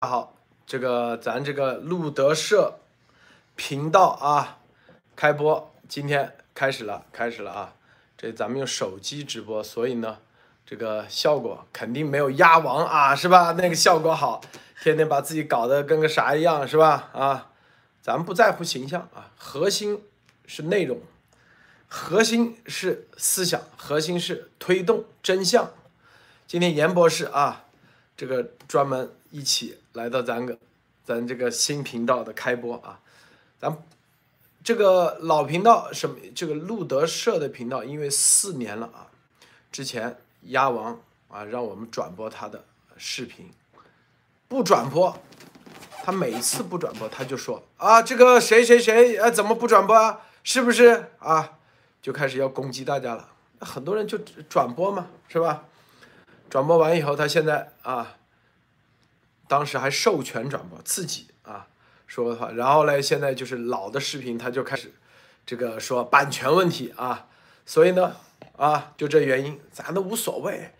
[0.00, 2.78] 大家好，这个咱这个路德社
[3.56, 4.60] 频道啊，
[5.16, 7.74] 开播，今天开始了，开始了啊！
[8.16, 10.18] 这咱们用手机直播，所以呢，
[10.64, 13.56] 这个效果肯定没有鸭王啊，是吧？
[13.58, 14.40] 那个效果好，
[14.80, 17.10] 天天把自己搞得跟个啥一样，是吧？
[17.12, 17.50] 啊，
[18.00, 20.00] 咱不在乎形象啊，核心
[20.46, 21.00] 是内容，
[21.88, 25.72] 核心是思想，核心是推动真相。
[26.46, 27.64] 今天严博士啊，
[28.16, 30.56] 这个专门一起来到咱个
[31.04, 33.00] 咱这个新频道的开播啊，
[33.58, 33.76] 咱
[34.62, 39.10] 这个老频道什么这个路德社的频道，因为四年了啊，
[39.72, 42.64] 之前鸭王啊让我们转播他的
[42.96, 43.50] 视频，
[44.46, 45.18] 不转播，
[46.04, 51.54] 他每次不转播他就说啊这个谁谁谁啊怎么不转播啊，是不是啊？
[52.00, 53.28] 就开始要攻击大家了，
[53.60, 54.16] 很多人就
[54.48, 55.64] 转播嘛，是吧？
[56.48, 58.16] 转播完以后，他现在啊，
[59.48, 61.66] 当时还授权转播自己啊
[62.06, 64.92] 说的话，然后呢，现在就是老的视频他就开始
[65.44, 67.26] 这个说版权问题啊，
[67.66, 68.14] 所以呢
[68.56, 70.72] 啊，就这原因，咱都无所谓，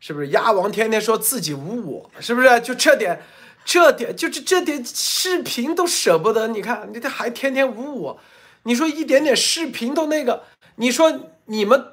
[0.00, 0.28] 是不是？
[0.28, 2.60] 鸭王天天说自己无我，是不是？
[2.60, 3.20] 就这点，
[3.64, 8.20] 这点就这这点视频都舍不得，你看你这还天天无我，
[8.62, 10.44] 你说一点点视频都那个，
[10.76, 11.88] 你说你们。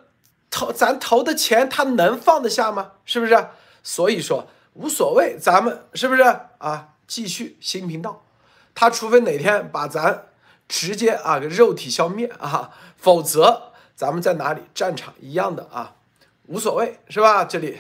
[0.52, 2.94] 投咱投的钱，他能放得下吗？
[3.05, 3.50] 是不是？
[3.83, 6.22] 所以说无所谓，咱们是不是
[6.59, 6.94] 啊？
[7.08, 8.23] 继续新频道，
[8.75, 10.28] 他除非哪天把咱
[10.67, 15.95] 直接啊肉体消灭啊，否则咱们在哪里战场一样的啊，
[16.45, 17.44] 无所谓是吧？
[17.44, 17.80] 这里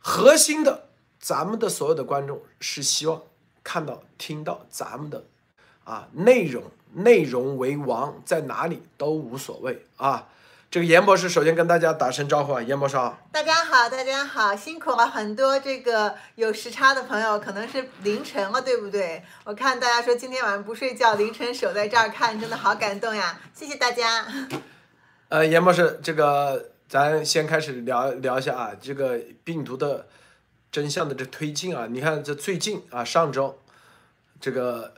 [0.00, 0.88] 核心的，
[1.20, 3.22] 咱们的所有的观众是希望
[3.62, 5.24] 看到、听到咱们的
[5.84, 10.28] 啊内容，内容为王，在哪里都无所谓啊。
[10.74, 13.16] 这个严博士首先跟大家打声招呼啊，严博士好。
[13.30, 19.22] 大家好，大家好，辛苦了很多这个有时差的朋友，可能是凌晨了，对不对？
[19.44, 23.38] 我看大家说今天晚上不睡觉，凌晨守在这儿看，真的好感动呀！
[23.54, 24.26] 谢谢大家。
[25.28, 30.08] 呃，严博士，这个咱先开始聊聊一下啊，这个病毒的
[30.72, 33.60] 真相的这推进啊，你看这最近啊，上周
[34.40, 34.94] 这个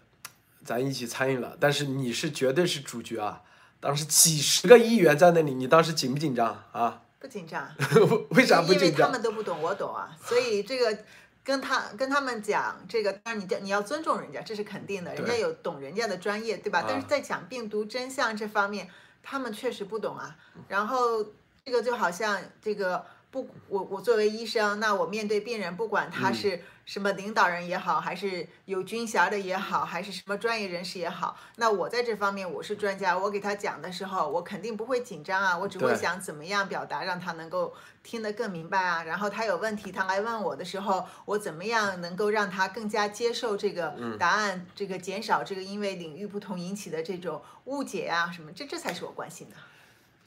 [0.65, 3.43] 咱一起参与了，但是你是绝对是主角啊。
[3.81, 7.03] 当时几十个议员在那里，你当时紧不紧张啊？
[7.19, 7.69] 不紧张。
[8.31, 8.89] 为啥不紧张？
[8.89, 10.17] 因为他们都不懂，我懂啊。
[10.25, 10.99] 所以这个
[11.45, 16.85] 跟他跟他们讲这个，当然你你要尊重人家，这是肯定的，人家有懂人家的专业，对吧？
[16.87, 18.89] 但是在讲病毒真相这方面，
[19.23, 20.37] 他们确实不懂啊。
[20.69, 21.25] 然后
[21.65, 23.05] 这个就好像这个
[23.43, 26.63] 不，我我作为医生，那我面对病人，不管他是。
[26.87, 37.75] 什么领导人也好，还是有军衔的也好，还是什么专业人士也好，那我在这方面我是专家，我给他讲的时候，我肯定不会紧张啊，我只会想怎么样表达，让他能够
[38.05, 39.03] 听得更明白啊。
[39.03, 49.57] 然后他有问题，他来问我的时候，我怎么样能够让他更加接受这个答案，这个减少这个因为领域不同引起的这种误解啊什么，这这才是我关心的。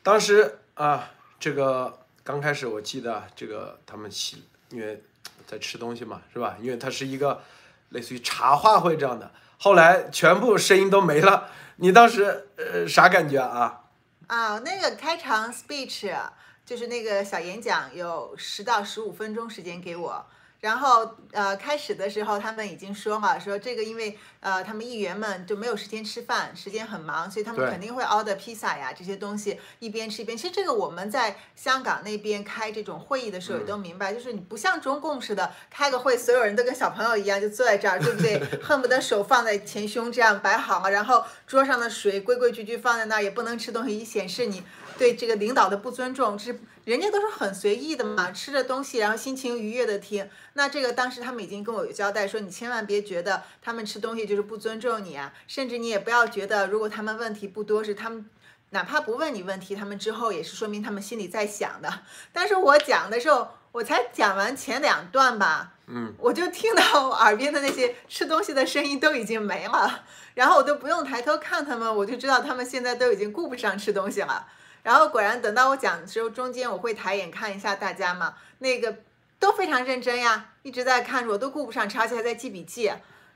[0.04, 1.10] 当时啊，
[1.40, 1.99] 这个
[2.30, 5.04] 刚开始我记得这个他们起，因为。
[5.48, 6.56] 在吃东西嘛，是吧？
[6.62, 7.42] 因为它是一个
[7.90, 11.50] 类似于茶话会这样的，后来全部声音都没了。
[11.78, 13.82] 你当时呃啥感觉啊？
[14.28, 16.16] 啊，那个开场 speech
[16.64, 20.24] 就是那个小演讲，有十到十五分钟时间给我。
[20.62, 30.38] 然后呃，开始的时候他们已经说了，说这个因为呃他们议员们就没有时间吃饭，时间很忙，所以他们肯定会 order 披萨呀这些东西，一边吃一边。
[30.38, 38.38] 其实这个我们在香港那边开这种会议的时候也都明白，就是你不像中共似的开个会，所有人都跟小朋友一样就坐在这儿，对不对？
[38.62, 44.62] 恨不得手放在前胸这样摆好了，然后桌上的水规规矩矩放在那儿，也不能吃东西，以显示你。
[45.00, 50.30] 对这个领导的不尊重，是人家都是很随意的嘛，吃着东西，然后心情愉悦的听。
[50.56, 58.30] 那这个当时他们已经跟我有交代说，你千万别觉得他们吃东西就是不尊重你啊，甚至你也不要觉得如果他们问题不多，是他们
[58.72, 62.02] 哪怕不问你问题，他们之后也是说明他们心里在想的。
[62.34, 70.04] 但是我讲的时候，我才讲完前两段吧，嗯，我就听到耳边的那些吃东西的声音都已经没了，
[70.34, 74.48] 然后我都不用抬头看他们，我就知道他们现在都已经顾不上吃东西了。
[74.90, 78.96] 然后果然等到我讲的时候，中间我会抬眼看一下大家嘛，那个
[79.38, 82.92] 都非常认真呀，一直在看着我，都顾不上吃，而且还在记笔记。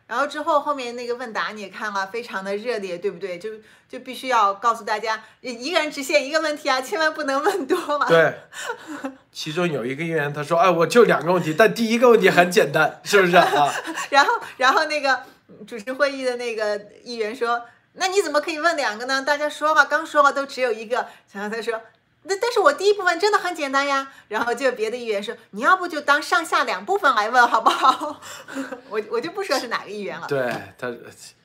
[0.07, 3.37] 然后之后后面那个问答你也看了，非常的热烈，对不对？
[3.37, 3.51] 就
[3.87, 8.07] 就必须要告诉大家，一个人只限一个问题啊，千万不能问多嘛。
[8.07, 8.33] 对，
[9.31, 13.71] 其中有一个议员他说，哎，我就两个问题，但第一个问题很简单，是不是啊？
[14.09, 15.21] 然后然后那个
[15.67, 17.61] 主持会议的那个议员说。
[17.93, 19.21] 那你怎么可以问两个呢？
[19.21, 21.79] 大家说话刚说话都只有一个，然后他说，
[22.23, 28.21] 那但是我第一部分真的很简单呀，然后就别的议员说，你要不就当上下两部分来问好不好？
[28.89, 30.27] 我我就不说是哪个议员了。
[30.27, 30.91] 对他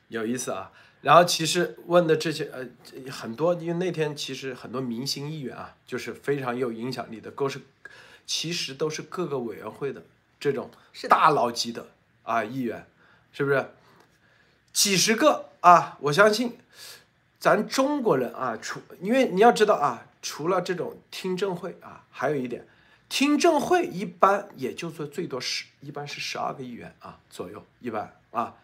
[0.08, 0.70] 有意思啊。
[1.00, 2.66] 然后其实问的这些呃
[3.12, 7.60] 很多，因为那天其实很多明星议员啊，就是非常有影响力的，都是
[8.26, 10.02] 其实都是各个委员会的
[10.40, 10.70] 这种
[11.08, 11.86] 大佬级的
[12.24, 12.86] 啊议员，
[13.32, 13.64] 是不是？
[14.78, 16.56] 几十个啊，我相信
[17.40, 22.64] 咱中国人啊，除因为你要知道啊，除了这种听证会啊，还有一点，
[23.08, 28.54] 听证会一般也就说最多十，一般是十二个议员啊左右，一般啊。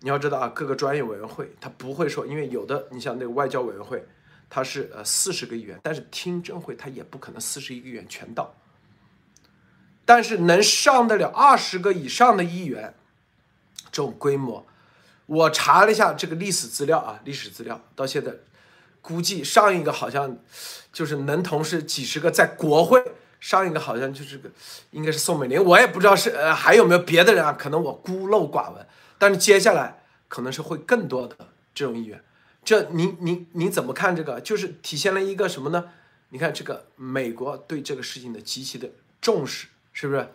[0.00, 4.04] 你要知道啊，各个专业委员会他不会说，因为有的你像那个外交委员会，
[4.50, 8.54] 他是呃四十个议员，但是听证会他也不可能四十一个议员全到，
[10.04, 12.92] 但是能上得了二十个以上的议员，
[13.90, 14.66] 这种规模，
[15.26, 18.32] 我查了一下这个历史资料啊，历史资料到现在
[19.02, 20.38] 估计上一个好像
[20.92, 23.02] 就是能同时几十个在国会，
[23.40, 24.50] 上一个好像就是个
[24.92, 28.86] 应该是宋美龄，我也不知道是呃还有没有别的人啊，可能我孤陋寡闻，
[29.18, 31.36] 但是接下来可能是会更多的
[31.74, 32.22] 这种议员，
[32.64, 34.40] 这您您您怎么看这个？
[34.40, 35.90] 就是体现了一个什么呢？
[36.30, 38.90] 你看这个美国对这个事情的极其的
[39.20, 40.28] 重视，是不是？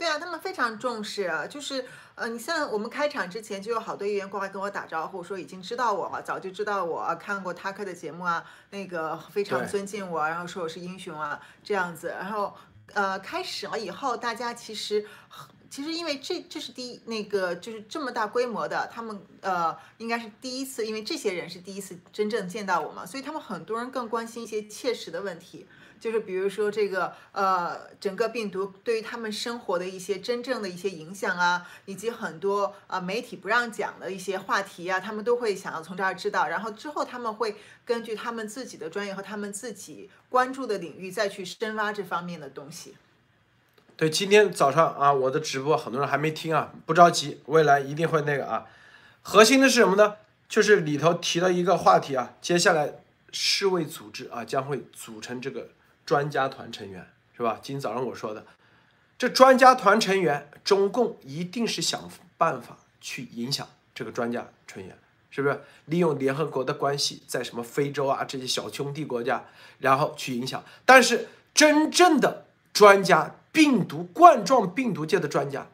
[0.00, 12.56] 对啊，他们非常重视啊，就是呃，你像我们开场之前就有好多议员过来跟我打招呼，说已经知道我了，早就知道我看过他开的节目啊，那个非常尊敬我，然后说我是英雄啊这样子，然后
[12.94, 15.06] 呃开始了以后，大家其实
[15.68, 25.66] 其实因为这这是第一那个就是这么大规模的，他们呃应该是第一次，因为这些人是第一次真正见到我嘛，所以他们很多人更关心一些切实的问题。
[26.00, 37.54] 就是比如说这个呃，整个病毒对于他们生活的一些真正的一些影响啊，以及很多呃媒体不让讲的一些话题啊，他们都会想要从这儿知道，然后之后他们会
[37.84, 42.96] 根据他们自己的专业和他们自己关注的领域再去深挖这方面的东西。
[43.96, 48.66] 对，今天早上啊，我的直播很多人还没听啊，不着急，未来一定会那个啊。
[49.20, 50.14] 核心的是什么呢？
[50.48, 52.94] 就是里头提了一个话题啊，接下来
[53.30, 55.68] 世卫组织啊将会组成这个
[56.10, 57.60] 专家团成员，是吧？
[57.62, 58.44] 今天早上我说的，
[59.16, 64.98] 这专家团成员，中共一定是想办法去影响这个专家成员，
[65.30, 65.60] 是不是？
[65.84, 69.44] 利用联合国的关系，在什么非洲啊这些小兄弟国家，
[69.78, 70.64] 然后去影响。
[70.84, 75.68] 但是真正的专家，病毒冠状病毒界的专家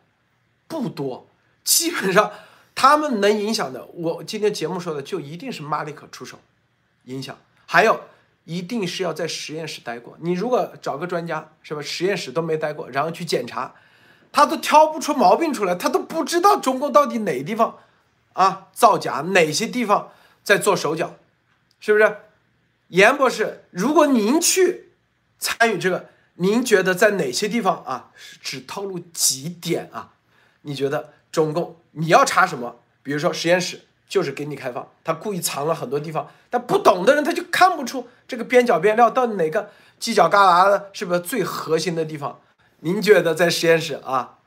[0.69, 1.27] 不多，
[1.65, 2.31] 基本上
[2.75, 6.39] 他们能影响的，我今天节目说的就一定是马利克出手
[7.05, 8.03] 影响，还有
[8.47, 10.17] 一定是要在实验室待过。
[10.21, 13.75] 你如果找个专家是吧，实验室都没待过，然后去检查，
[14.33, 17.79] 他都挑不出毛病出来，他都不知道中共到底哪个地方
[18.33, 20.13] 啊造假，哪些地方
[20.43, 21.17] 在做手脚，
[21.81, 22.17] 是不是？
[22.89, 24.93] 严博士，如果您去
[25.41, 28.13] 参与这个，您觉得在哪些地方啊？
[28.41, 30.13] 只透露几点啊？
[30.63, 32.77] 你觉得中共你要查什么？
[33.03, 39.71] 比如说实验室就是给你开放，他故意藏了很多地方，但不懂的人他就看不出这个边角边料到底哪个
[40.01, 42.41] 犄角旮旯的是不是最核心的地方？
[42.81, 44.39] 您觉得在实验室啊？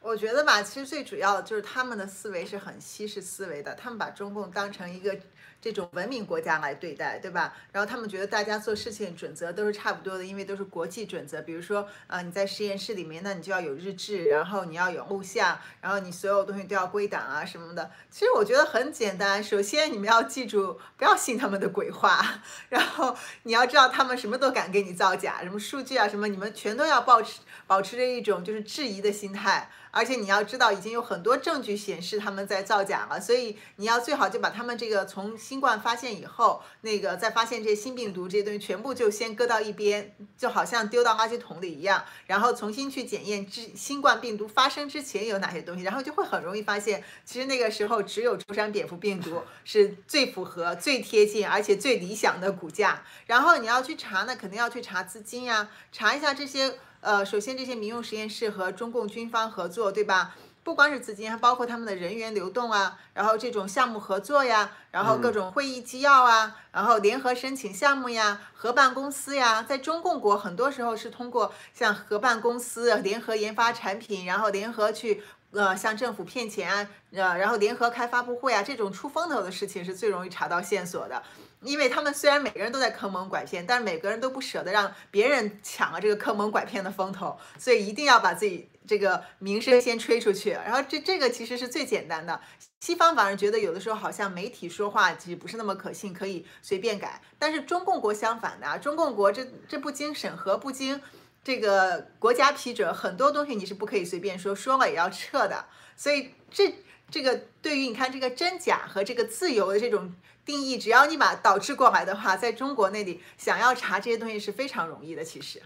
[0.00, 5.14] 我觉得吧，其实最主要的就是他们的思维是很西式思维的，他们把中共当成一个
[5.60, 7.54] 这种文明国家来对待，对吧？
[7.72, 11.42] 然后他们觉得大家做事情准则都是差不多的，因为都是国际准则。
[11.42, 17.90] 比如说，呃，你在实验室里面，那你就要有日志，然后你要有录像，然后你所有东西都要归档啊什么的。
[18.10, 29.70] 其实我觉得很简单，首先你们要记住，不要信他们的鬼话，然后你要知道他们什么都敢给你造假，什么数据啊什么，你们全都要保持保持着一种就是质疑的心态。
[29.90, 53.02] 而且你要知道，已经有很多证据显示他们在造假了，所以你要最好就把他们这个从新冠发现以后，那个再发现这些新病毒这些东西全部就先搁到一边，就好像丢到垃圾桶里一样，然后重新去检验之新冠病毒发生之前有哪些东西，然后就会很容易发现，其实那个时候只有舟山蝙蝠病毒 是最符合、最贴近而且最理想的股价。
[53.26, 56.78] 然后你要去查呢，肯定要去查资金呀，查一下这些。
[57.00, 60.34] 呃，首先这些民用实验室和中共军方合作，对吧？
[60.64, 81.22] 不光是资金，还包括他们的人员流动啊，然后这种项目合作呀，然后各种会议纪要啊，然后联合申请项目呀，合办公司呀，在中共国很多时候是通过像合办公司、联合研发产品，然后联合去呃向政府骗钱啊，呃，然后联合开发布会啊，这种出风头的事情是最容易查到线索的。
[81.62, 92.40] 因为他们虽然每个人都在坑蒙拐骗，但是每个人都不舍得让别人抢了这个坑蒙拐骗的风头，所以一定要把自己这个名声先吹出去，然后这这个其实是最简单的。
[92.80, 97.20] 西方反而觉得有的时候好像媒体说话其实不是那么可信，可以随便改。
[97.38, 101.00] 但是中共国相反的啊，中共国这这不经审核，不经
[101.42, 105.66] 这个国家批准，很多东西你是不可以随便说，说了也要撤的。
[105.96, 106.72] 所以这
[107.10, 110.12] 这个对于你看这个真假和这个自由的这种
[110.44, 115.24] 定义，只要你把导致过来的话，在中国那里想要查这些东西是非常容易的。
[115.24, 115.62] 其实，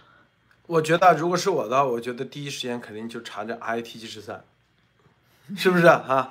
[0.66, 4.44] 我觉得如果是我的话，我觉得第一时间肯定就查这 ITG 十三，
[5.56, 6.30] 是不是啊？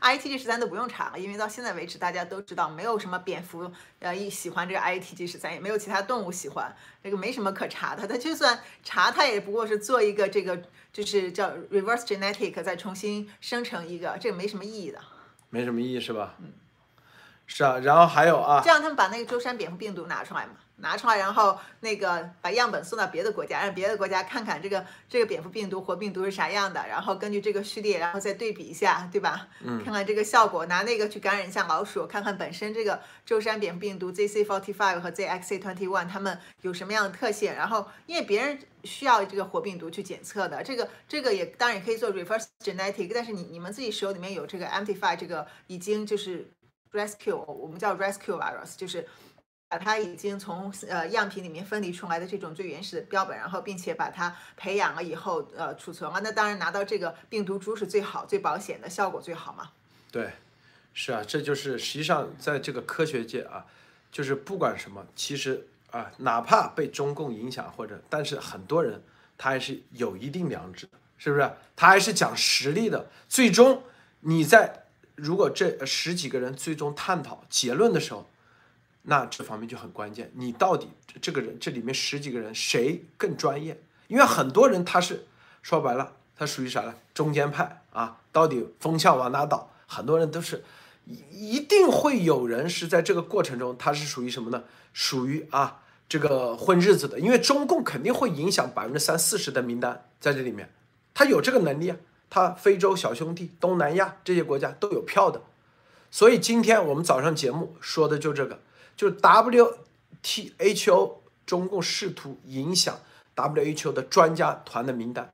[0.00, 8.06] ITG 十三都不用查了，因为到现在为止，大家都知道没有什么蝙蝠呃一喜欢这个 ITG 十三，也没有其他动物喜欢，这个没什么可查的。
[8.06, 10.60] 它就算查，它也不过是做一个这个
[10.92, 14.98] 就是叫 reverse genetic，再重新生成一个，这个没什么意义的。
[15.50, 16.34] 没什么意义是吧？
[16.40, 16.52] 嗯，
[17.46, 29.48] 是啊，然后还有啊，这样他们把那个舟山蝙蝠病毒拿出来嘛，拿出来，然后那个把样本送到别的国家，让别的国家看看这个这个蝙蝠病毒活病毒是啥样的，然后根据这个序列，然后再对比一下，对吧？
[29.64, 46.48] 嗯，看看这个效果，拿那个去感染一下老鼠，看看本身这个舟山蝙蝠病毒 ZC45 和 ZXA21 它们有什么样的特性，然后因为别人需要这个活病毒去检测的，这个这个也当然也可以做 reverse genetic，但是你你们自己手里面有这个 Amplify 这个已经就是
[46.92, 49.04] rescue，我们叫 rescue virus，就是。
[49.68, 59.70] 把它已经从呃样品里面分离出来的这种最原始的标本，然后并且把它培养了以后，呃储存了，那当然拿到这个病毒株是最好、最保险的，效果最好嘛。
[60.10, 60.30] 对，
[60.94, 63.66] 是啊，这就是实际上在这个科学界啊，
[64.10, 69.02] 就是不管什么，其实啊，哪怕被中共影响或者，但是很多人
[69.36, 71.50] 他还是有一定良知的，是不是？
[71.76, 73.10] 他还是讲实力的。
[73.28, 73.82] 最终
[74.20, 74.84] 你在
[75.14, 78.26] 如果这十几个人最终探讨结论的时候。
[79.10, 80.86] 那这方面就很关键，你到底
[81.22, 83.80] 这个人这里面十几个人谁更专业？
[84.06, 85.26] 因为很多人他是
[85.62, 86.94] 说白了，他属于啥呢？
[87.14, 89.70] 中间派啊，到底风向往哪倒？
[89.86, 90.62] 很多人都是
[91.06, 94.64] 一一定会有人是在这个过程中，他是属于什么呢？
[94.92, 100.70] 属于啊这个混日子的，因为中共肯定会影响百分之三四十的名单在这里面，
[101.14, 101.96] 他有这个能力啊，
[102.28, 105.40] 他非洲小兄弟、东南亚这些国家都有票的，
[106.10, 108.60] 所以今天我们早上节目说的就这个。
[108.98, 111.14] 就是 WHO
[111.46, 112.98] 中共试图影响
[113.36, 115.32] WHO 的专家团的名单，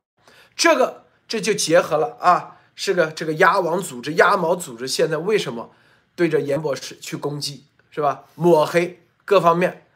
[0.54, 5.70] 这个这就结合了啊，是个这个鸭王组织、鸭毛组织现在为什么
[6.14, 8.26] 对着严博士去攻击，是吧？
[8.34, 9.86] 抹黑各方面。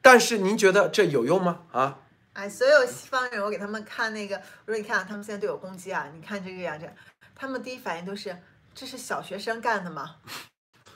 [0.00, 1.60] 但是您觉得这有用吗？
[1.72, 1.98] 啊？
[2.32, 6.90] 哎，所有西方人，我给他们看那个，我说你看他们现在对我攻击啊，你看这个样子，
[7.36, 8.34] 他们第一反应都是
[8.74, 10.16] 这是小学生干的吗？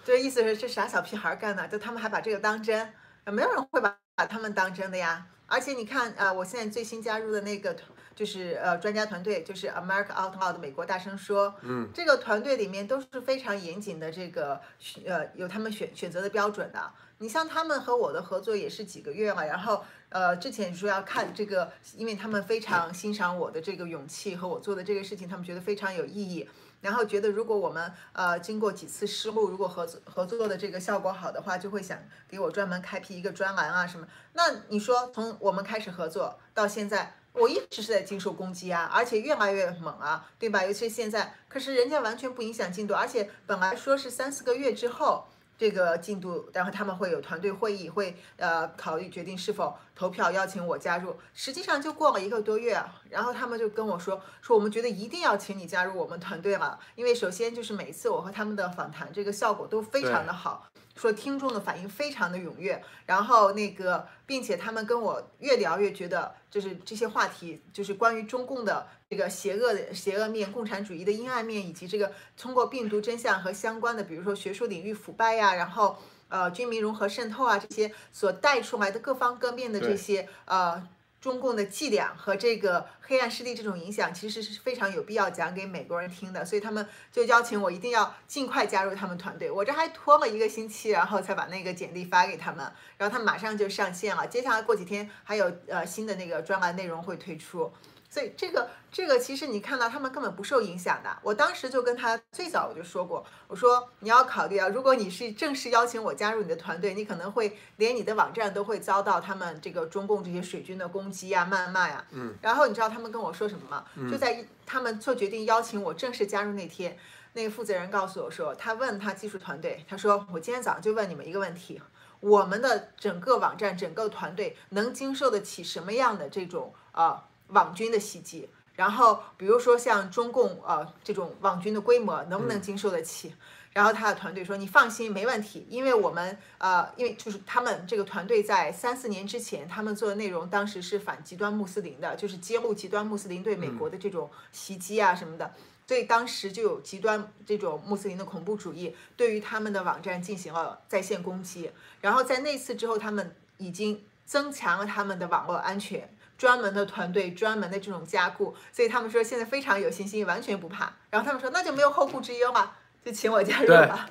[0.07, 1.67] 这意思是这傻小屁孩干的？
[1.67, 2.93] 就他们还把这个当真？
[3.25, 5.27] 没有人会把把他们当真的呀。
[5.49, 7.77] 而且你看啊、我现在最新加入的那个
[8.17, 14.61] 就是呃专家团队，就是 America Out Loud 美国大声说，嗯，这个团队里面都是非常严谨的，这个
[15.05, 16.91] 呃有他们选选择的标准的。
[17.19, 26.49] 你像他们和我的合作也是几个月了，然后呃之前说要看这个，因为他们非常欣赏我的这个勇气和我做的这个事情，他们觉得非常有意义。
[26.83, 34.07] 然后觉得，如果我们呃经过几次失误，如果合作合作的这个效果好的话，就会想给我专门开辟一个专栏啊什么。
[34.35, 40.65] 那你说从我们开始合作到现在，我一直是在经受攻击啊，而且越来越猛啊，对吧？
[40.65, 45.27] 尤其是现在，可是人家完全不影响进度，而且本来说是三四个月之后。
[45.59, 51.17] 这个进度，然后他们会有团队会议，会呃考虑决定是否投票邀请我加入。
[51.33, 52.79] 实际上就过了一个多月，
[53.09, 68.89] 然后他们就跟我说说我们觉得一定要请你加入我们团队了，因为首先就是每次我和他们的访谈这个效果都非常的好，说听众的反应非常的踊跃，然后那个并且他们跟我越聊越觉得就是这些话题就是关于中共的。
[69.09, 75.97] 这个邪恶的邪恶面、共产主义的阴暗面，以及这个通过病毒真相和相关的，比如说学术领域腐败呀，然后
[76.29, 80.83] 呃军民融合渗透啊这些所带出来的各方各面的这些呃
[81.27, 86.45] 中共的伎俩和这个黑暗势力这种影响，其实是非常有必要讲给美国人听的。
[86.45, 89.51] 所以他们就邀请我一定要尽快加入他们团队。
[89.51, 92.65] 我这还拖了一个星期，然后才把那个简历发给他们，
[92.97, 94.25] 然后他们马上就上线了。
[94.29, 97.73] 接下来过几天还有呃新的那个专栏内容会推出。
[98.17, 101.19] 所以这个这个其实你看到他们根本不受影响的。
[101.21, 112.03] 我当时就跟他最早我就说过，我说你要考虑啊，如果你是正式邀请我加入你的团队，你可能会连你的网站都会遭到他们这个中共这些水军的攻击呀、谩骂呀。
[112.13, 112.35] 嗯。
[112.41, 113.85] 然后你知道他们跟我说什么吗？
[114.11, 116.97] 就在他们做决定邀请我正式加入那天，
[117.35, 121.83] 那个负责人告诉我说，他问他技术团队，他说我今天早上就问你们一个问题。
[122.21, 128.49] 我们的整个网站、整个团队能经受得起什么样的这种啊网军的袭击。
[128.75, 133.35] 然后比如说像中共呃这种网军的规模能不能经受得起？
[133.73, 145.53] 然后他的团队说：“你放心，没问题，因为我们呃，因为就是他们这个团队在三四年之前，他们做的内容当时是反极端穆斯林的，就是揭露极端穆斯林对美国的这种袭击啊什么的，
[145.87, 151.71] 所以当时就有极端这种穆斯林的恐怖主义对于他们的网站进行了在线攻击。
[152.01, 160.95] 然后在那次之后，他们已经增强了他们的网络安全，专门的团队，专门的这种加固，所以他们说现在非常有信心，完全不怕。
[161.11, 162.77] 然后他们说那就没有后顾之忧了。”
[163.07, 164.11] 就请我加入吧。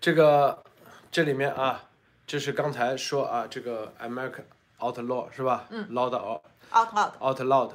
[0.00, 0.62] 这个
[1.10, 1.82] 这里面啊，
[2.24, 4.44] 这是刚才说啊，这个 American
[4.78, 5.66] Outlaw 是吧？
[5.70, 5.88] 嗯。
[5.90, 6.42] Loud Out
[7.20, 7.72] Out Loud，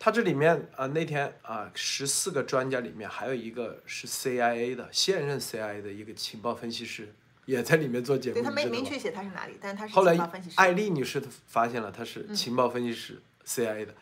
[0.00, 7.14] 它这里面啊，那天啊，十四个专家里面还有一个是 CIA 的现任 CIA 的一个情报分析师，
[7.50, 8.34] 也在里面做节目。
[8.34, 10.56] 对他没明确写他是哪里，但是他是后来分析师。
[10.56, 13.94] 艾丽女士发现了他是情报分析师 CIA 的。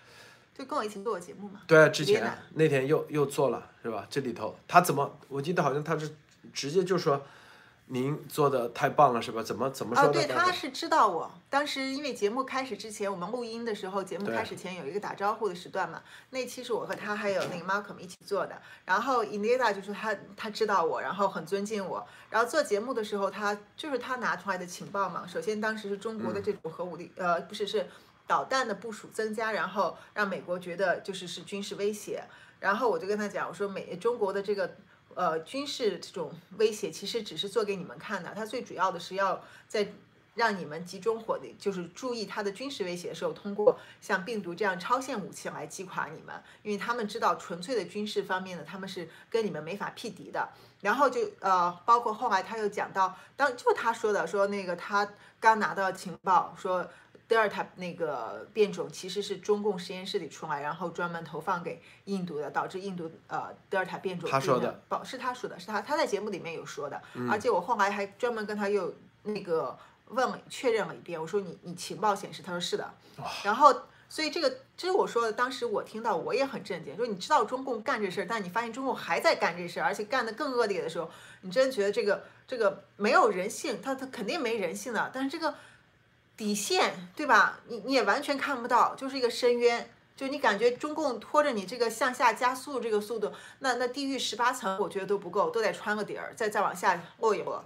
[0.55, 1.61] 就跟我一起做过节目嘛？
[1.67, 4.07] 对啊，之前那天又又做了，是吧？
[4.11, 5.19] 这里头他怎么？
[5.28, 6.11] 我记得好像他是
[6.52, 7.25] 直接就说，
[7.88, 9.42] 您做的太棒了，是吧？
[9.42, 10.04] 怎么怎么说？
[10.04, 11.30] 哦，对，他是知道我。
[11.50, 16.02] 当时因为节目开始之前，我们录音的时候，节目开始前有一个打招呼的时段嘛。
[16.30, 18.61] 那期是我和他还有那个 Malcolm 一起做的。
[18.85, 22.07] 然后 Ineda 就说他他知道我，然后很尊敬我。
[22.30, 25.26] 然后做节目的时候，他就是他拿出来的情报嘛。
[25.26, 27.87] 首先当时是中国的这种核武力，呃，不是是。
[28.26, 32.23] 导弹的部署增加，然后让美国觉得就是是军事威胁，
[32.61, 34.71] 然后我就跟他讲，我说美中国的这个
[35.18, 39.88] 呃军事这种威胁其实只是做给你们看的，它最主要的是要在
[40.37, 50.48] 让你们集中火力，就是注意它的军事威胁的时候，通过像病毒这样超限武器来击垮你们，因为他们知道纯粹的军事方面呢，他们是跟你们没法匹敌的。
[50.82, 55.10] 然后就呃，包括后来他又讲到，当就他说的，说那个他
[55.40, 56.88] 刚拿到情报说。
[57.28, 64.28] 德尔塔那个变种其实是中共实验室里出来，然后专门投放给印度的，导致印度呃德尔塔变种。
[64.30, 68.94] 他说的，不，是他说的，是他他在节目里面有说的，而且我后来还专门跟他又
[69.25, 72.94] 那个问了确认了一遍，我说你你情报显示，他说是的，
[73.44, 81.11] 然后所以这个这是我说的，当时我听到我也很震惊，说你知道中共干这事儿，但你发现中共还在干这事儿，而且干得更恶劣的时候，
[81.42, 85.54] 你真的觉得这个这个没有人性，他他肯定没人性的，但是这个。
[86.38, 87.60] 底线对吧？
[87.66, 89.90] 你你也完全看不到，就是一个深渊。
[90.16, 97.62] 就你感觉中共拖着你这个向下加速这个速度，那那地狱十八层我觉得都不够，都得穿个底儿，再再往下落一落。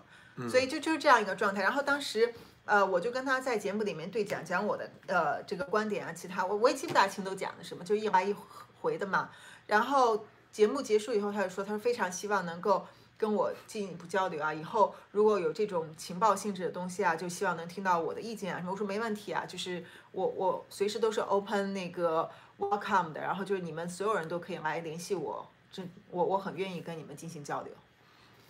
[0.51, 1.63] 所以就就是这样一个状态。
[1.63, 8.35] 然后当时呃，我就跟他在节目里面对讲讲我的呃这个观点啊，其他我我也记不大清都讲的什么，就一来一
[8.81, 9.31] 回的嘛。
[9.67, 12.87] 然后节目结束以后，他就说，他说非常希望能够。
[13.23, 18.67] 跟我进一步交流啊，以后如果有这种情报性质的东西啊，就希望能听到我的意见啊。
[18.69, 27.73] 我说没问题啊，就是我我随时都是 open 那个 welcome 的，然后就是你们所有人都可以来联系我，这我我很愿意跟你们进行交流。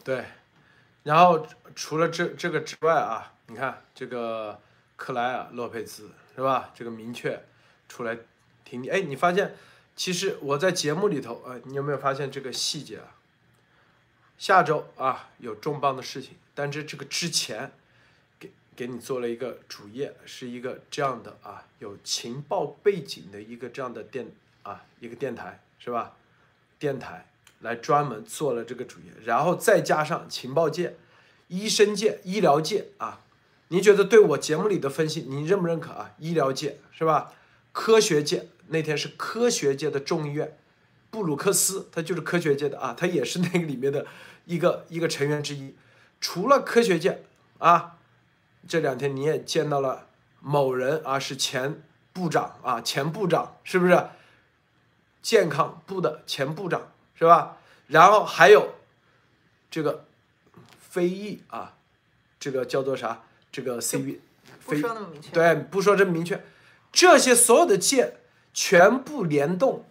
[0.03, 0.25] 对，
[1.03, 4.59] 然后除了这这个之外啊，你看这个
[4.97, 6.71] 克莱尔洛佩兹是吧？
[6.75, 7.45] 这个明确
[7.91, 8.17] 出来
[8.65, 9.55] 听你，哎，你发现
[9.95, 13.21] 其实我在节目里头，呃，你有没有发现这个细节啊？
[14.43, 17.71] 下周啊有重磅的事情，但是这个之前，
[18.41, 24.27] 给给你做了一个主页，是一个这样的啊，有情报背景的一个这样的电
[24.65, 26.17] 啊一个电台是吧？
[26.77, 27.29] 电台
[27.61, 30.97] 来专门做了这个主页，然后再加上情报界、
[31.47, 33.21] 医生界、医疗界啊，
[33.69, 36.17] 你觉得对我节目里的分析，你认不认可啊？
[36.19, 37.33] 医疗界是吧？
[37.71, 40.59] 科学界那天是科学界的众议院，
[41.11, 44.05] 布鲁克斯他就是科学界的啊，他也是那个里面的。
[44.45, 45.75] 一个一个成员之一，
[46.21, 47.23] 除了科学界
[47.59, 47.99] 啊，
[48.67, 50.09] 这两天你也见到了
[50.41, 54.09] 某人啊，是前部长啊，前部长是不是？
[55.23, 57.59] 健康部的前部长是吧？
[57.87, 58.75] 然后还有
[59.71, 60.05] 这个
[60.81, 61.77] 非裔啊，
[62.41, 63.23] 这个叫做啥？
[63.53, 64.21] 这个 C B，
[64.65, 65.31] 不说那么明确。
[65.31, 66.43] 对，不说这么明确，
[66.91, 68.17] 这些所有的界
[68.53, 69.85] 全部联动，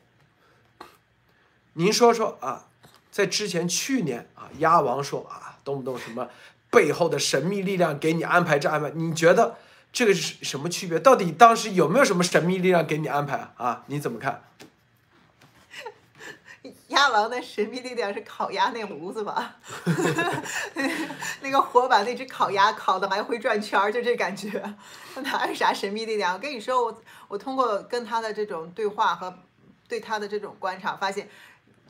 [1.74, 2.68] 您说说啊？
[3.12, 6.30] 在之前去年啊，鸭王说啊，动不动什么
[6.70, 9.58] 背后的神秘力量给你安排这安排，你觉得
[9.92, 10.98] 这个是什么区别？
[10.98, 13.84] 到底当时有没有什么神秘力量给你安排啊？
[13.88, 14.44] 你怎么看？
[16.88, 19.56] 鸭王的神秘力量是烤鸭那炉子吧？
[21.42, 24.62] 那个火把那只烤鸭烤的来回转圈儿，就这感觉，
[25.24, 26.36] 哪有啥神秘力量？
[26.36, 29.34] 我跟你说，我我通过跟他的这种对话和
[29.88, 31.28] 对他的这种观察，发现。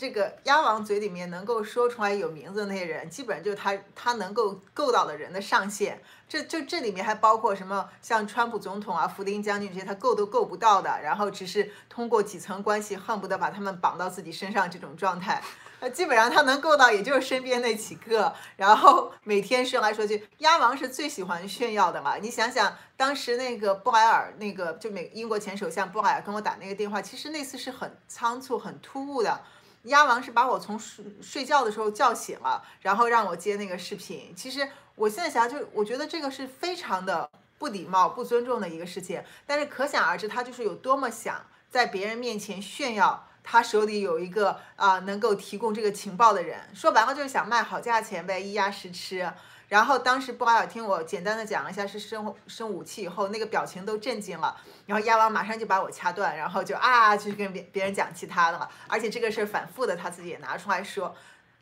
[0.01, 6.01] 这个鸭王嘴里面能够说出来有名字的那些人，基本上就是他他能够够到的人的上限。
[6.27, 15.39] 这就这里面还包括什么像川普总统啊、福丁将军这些，他够都够不到的，然后只是通过几层关系，恨不得把他们绑到自己身上这种状态。
[15.79, 22.15] 呃，基本上他能够到，也就是身边那几个，然后每天说来说去，鸭王是最喜欢炫耀的嘛。
[22.17, 29.39] 你想想，当时那个布莱尔，那个就美英国前首相布莱尔跟我打那个电话，其实那次是很仓促、很突兀的。
[29.83, 34.33] 鸭王是把我从睡睡觉的时候叫醒了，然后让我接那个视频。
[34.35, 39.23] 其实我现在想，就我觉得这个是非常的不礼貌、不尊重的一个事情。
[39.45, 46.59] 但是可想而知，他就是有多么想在别人面前炫耀，他手里有一个啊能够提供这个情报的人。
[46.73, 49.31] 说白了就是想卖好价钱呗，一鸭十吃。
[49.71, 54.53] 然后当时布莱尔听我简单的讲了一下是生生武器以后，那个表情都震惊了。
[54.85, 58.69] 然后鸭王马上就把我掐断，然后就啊去跟别别人讲其他的了。
[58.89, 61.15] 而且这个事儿反复的他自己也拿出来说。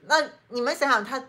[0.08, 0.16] 那
[0.48, 1.24] 你们想想，他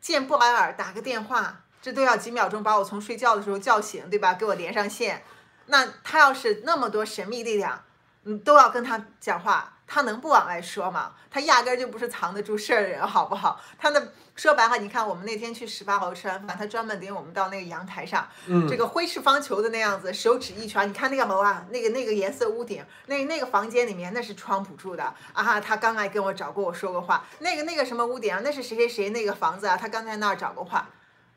[0.00, 4.34] 见布莱尔打个电话，这都要几秒钟把我从睡觉的时候叫醒，对吧？
[4.34, 5.24] 给我连上线。
[5.66, 7.82] 那他要是那么多神秘力量，
[8.22, 9.78] 嗯，都要跟他讲话。
[9.92, 11.10] 他能不往外说吗？
[11.28, 13.60] 他压根儿就不是藏得住事儿的人，好不好？
[13.76, 14.00] 他那
[14.36, 18.28] 说白了，你看我们那天去十八楼吃完饭，他专门领我们到那个阳台上，
[18.68, 30.88] 这个挥斥方遒的那样子，手指一圈，你看那个楼啊，那个那个颜色屋顶，那那个房间里面那是窗不住的啊，他刚才跟我找过我说过话，那个那个什么屋顶啊，那是谁谁谁那个房子啊，他刚在那儿找过话，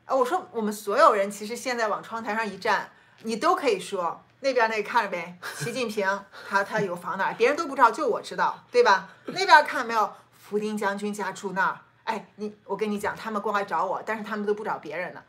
[0.04, 2.90] 啊，我说我们所有人其实现在往窗台上一站，
[3.24, 4.22] 你都可以说。
[4.44, 5.34] 那边那个看着没？
[5.56, 6.06] 习近平
[6.46, 7.34] 他他有房那儿？
[7.34, 9.08] 别人都不知道，就我知道，对吧？
[9.24, 10.12] 那边看没有？
[10.38, 11.78] 福丁将军家住那儿。
[12.04, 15.22] 哎，你我跟你讲，他们过来找我，但是他们都不找别人呢。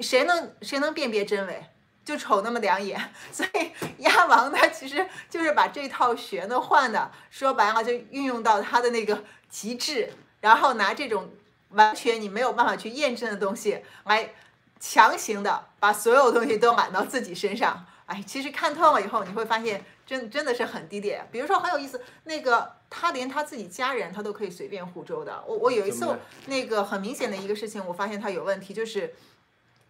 [0.00, 1.64] 谁能谁能辨别真伪？
[2.04, 3.00] 就瞅那么两眼。
[3.30, 11.30] 所以鸭王他其实就是把这套学呢换的，说白了就运用到他的那个极致，然后拿这种
[11.70, 14.34] 完全你没有办法去验证的东西来
[14.80, 17.86] 强行的把所有东西都揽到自己身上。
[18.08, 21.22] 哎，其实看透了以后，你会发现真真的是很低劣。
[21.30, 25.44] 比如说很有意思，那个他连他自己家人他都可以随便胡诌的。
[25.46, 29.14] 我我有一次那个很明显的一个事情，我发现他有问题，就是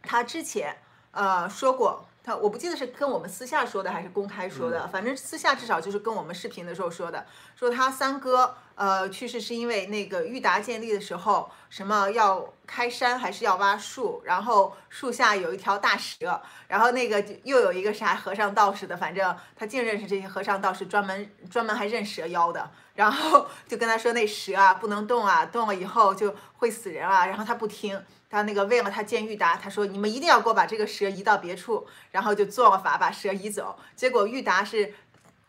[0.03, 0.77] 他之前
[1.13, 2.08] 呃说过。
[2.29, 7.25] 他我不记得是跟我们私下说的还是公开说的，反正私下至少就是跟我们视频的时候说的，
[7.57, 28.03] 说他三哥呃去世是因为那个裕达建立的时候什么要开山还是要挖树，然后树下有一条大蛇，然后那个又有一个啥和尚道士的，反正他净认识这些和尚道士，专门专门还认蛇妖的，然后 就跟他说那蛇啊不能动啊，动了以后就会死人啊，然后他不听。
[28.29, 33.79] 他那个为了他见玉达，他说你们一定要给我把这个蛇移到别处，然后就做了法把蛇移走。
[33.95, 34.93] 结果玉达是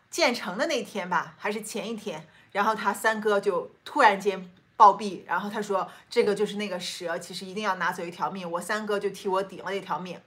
[0.08, 10.18] 建成的那天吧，还是前一天，然后他三哥就突然间暴毙，然后他说这个就是那个蛇，其实一定要拿走一条命，我三哥就替我抵了一条命。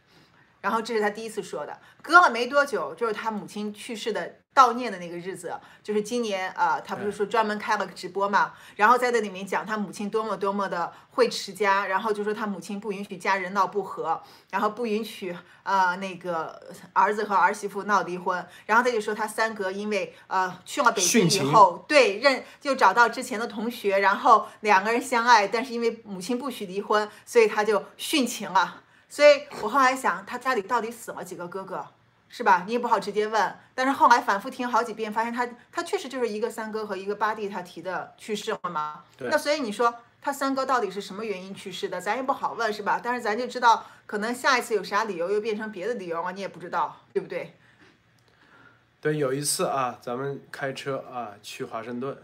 [0.60, 16.62] 然后这是他第一次说的，隔了没多久，就是他母亲去世的悼念的那个日子，就是今年啊，他不是说专门开了个直播嘛，然后在那里面讲他母亲多么多么的会持家，然后就说他母亲不允许家人闹不和，然后不允许呃那个
[16.94, 28.82] 儿子和儿媳妇闹离婚，然后他就说他三哥因为呃去了北京以后，对认就找到之前的同学，然后两个人相爱，但是因为母亲不许离婚，所以他就殉情了。
[29.10, 31.86] 所以我后来想，他家里到底死了几个哥哥，
[32.36, 32.64] 是吧？
[32.66, 33.56] 你也不好直接问。
[33.76, 39.04] 但是后来反复听好几遍，发现他他确实就是一个三哥和一个八弟，他提的去世了嘛。
[39.20, 43.00] 那所以你说他三哥到底是什么原因去世的，咱也不好问，是吧？
[43.04, 47.54] 但是咱就知道，可能下一次有啥理由又变成别的理由了，你也不知道，对不对？
[49.00, 52.18] 对，有一次啊，咱们开车啊去华盛顿，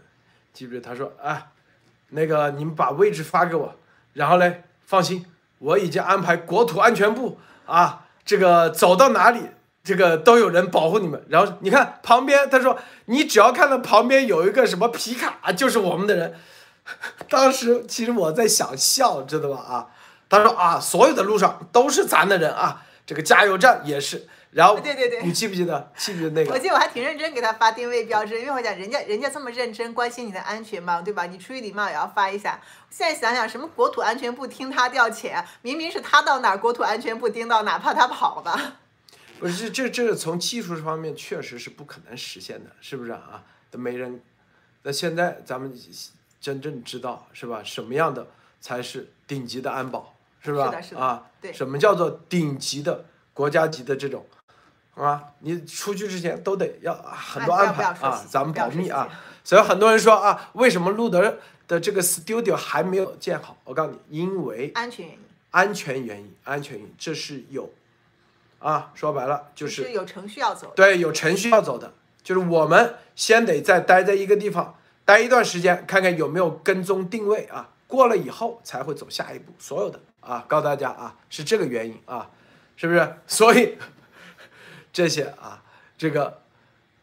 [0.52, 1.52] 记不记得他说啊，
[2.08, 3.76] 那个你们把位置发给我，
[4.14, 5.24] 然后嘞，放心。
[5.58, 9.50] 我已经安排国土安全部啊，这个走到哪里，
[9.82, 11.24] 这个都有人保护你们。
[11.28, 16.34] 然后你看旁边，他说你只要看到旁边有一个什么皮卡，就是我们的人。
[17.28, 19.56] 当时其实我在想笑，知道吧？
[19.56, 19.86] 啊，
[20.28, 24.26] 他说啊，所有的路上都是咱的人啊，这个加油站也是。
[24.50, 25.92] 然后，对对对，你记不记得？
[25.96, 26.52] 记不记得那个？
[26.52, 31.26] 我记得我还挺认真给他发定位标志，因为我讲人家人家这么认真关心你的安全嘛，对吧？
[31.26, 32.60] 你出于礼貌也要发一下。
[32.90, 38.78] 现在想想，什么国土安全部听他调遣，明明是他到哪儿，国土安全部盯到哪，怕他跑吧。
[39.40, 43.42] 不是，这这从技术方面确实是不可能实现的，是不是啊？
[43.70, 44.20] 都没人。
[44.82, 45.72] 那现在咱们
[46.40, 47.62] 真正知道是吧？
[47.64, 48.26] 什么样的
[48.60, 50.72] 才是顶级的安保，是吧？
[50.96, 51.52] 啊，对。
[51.52, 54.26] 什么叫做顶级的国家级的这种？
[54.94, 59.08] 啊，你出去之前都得要很多安排啊，咱们保密啊。
[59.42, 63.56] 所以很多人说啊，为什么路德的这个 studio 还没有建好？
[63.64, 67.72] 我告诉你，因为安全原因，安全原因，安全原因，这是有，
[68.60, 70.74] 啊，说白了就就是有程序要走的。
[70.74, 71.92] 对，有程序要走的，
[72.22, 82.30] 就是我们先得再待在一个地方待一段时间，看看有没有跟踪定位啊，过了以后才会走下一步，所有的啊，告诉大家啊，是这个原因啊，
[82.76, 83.16] 是不是？
[83.26, 83.78] 所以
[84.92, 85.62] 这些啊，
[85.96, 86.40] 这个，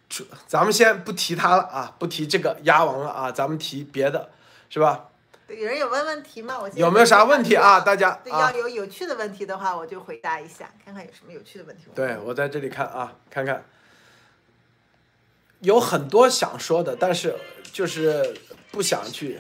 [0.10, 4.30] 出咱们先不提他了啊，不提这个鸭王了啊，咱们提别的，
[4.70, 5.07] 是吧？
[5.48, 6.60] 对，有人有问问题吗？
[6.60, 7.80] 我有没有啥问题啊？
[7.80, 11.84] 大家对，啊要，有有趣的问题的话，我就回答一下，看看有什么有趣的问题。
[11.96, 13.64] 对，我在这里看啊，看看，
[15.62, 17.36] 有很多想说的，但是
[17.72, 18.38] 就是
[18.72, 19.40] 不想去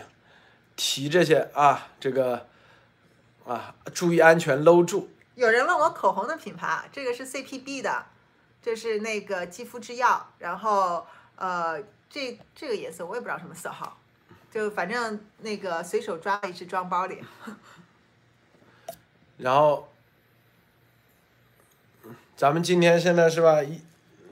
[0.77, 2.47] 提这些啊，这个
[3.45, 5.09] 啊，注意安全，搂住。
[5.35, 8.05] 有人问我口红的品牌啊，这个是 CPB 的，
[8.61, 13.99] 这是那个肌肤之钥，然后呃，这这个颜色我也不知道什么色号，
[14.57, 17.21] 就反正那个随手抓了一只装包里。
[19.37, 19.87] 然后，
[22.05, 23.61] 嗯咱们今天现在是吧？
[23.61, 23.79] 一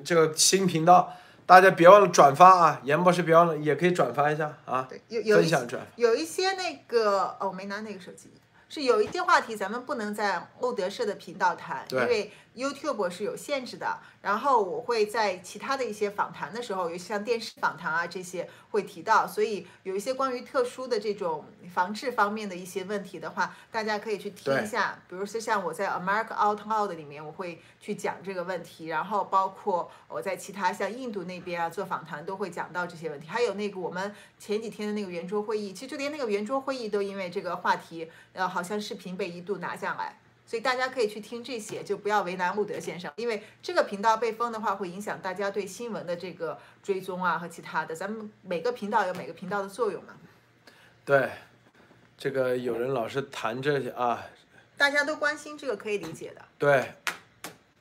[0.04, 1.14] 这个新频道，
[1.46, 2.82] 大家别忘了转发啊！
[2.84, 5.92] 严博士别忘了也可以转发一下啊，对，有有分享转发。
[5.96, 8.32] 有一些那个哦，我没拿那个手机，
[8.68, 14.00] 是有一些话题咱们不能在欧德社的频道谈，因为 YouTube 是有限制的。
[14.22, 25.00] 然后我会在其他的一些访谈的时候，尤其像电视访谈啊这些会提到，所以有一些关于特殊的这种防治方面的一些问题的话，大家可以去听一下。
[25.08, 33.28] 比如说像我在 America Out Loud 里面，我会去讲这个问题，然后包括我在其他像印度那边啊做访谈都会讲到这些问题。
[33.28, 40.18] 还有那个我们前几天的那个圆桌会议，其实就连那个圆桌会议都因为这个话题，呃，好像视频被一度拿下来。
[40.46, 47.96] 所以大家可以去听这些，就不要为难路德先生，因为这个频道被封的话，会影响大家对新闻的这个追踪啊和其他的。
[47.96, 50.14] 咱们每个频道有每个频道的作用嘛，
[51.04, 51.32] 对，
[52.18, 54.24] 这个有人老是谈这些啊，
[54.78, 56.42] 大家都关心这个可以理解的。
[56.60, 56.94] 对，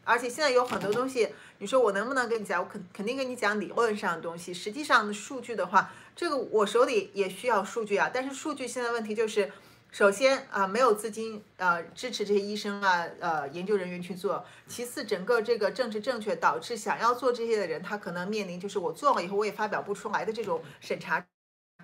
[0.04, 2.62] 而且现在有很多东西，你说我能不能跟你讲？
[2.62, 4.54] 我肯肯定跟你讲理论上的东西。
[4.54, 8.10] 实际上的数据的话，这个我手里也需要数据啊。
[8.12, 9.50] 但是数据现在问题就是，
[9.94, 14.44] 首先啊、没有资金呃支持这些医生啊呃研究人员去做。
[14.66, 21.24] 其次，整个这个政治正确导致想要做这些的人，他可能面临就是我做了以后我也发表不出来的这种审查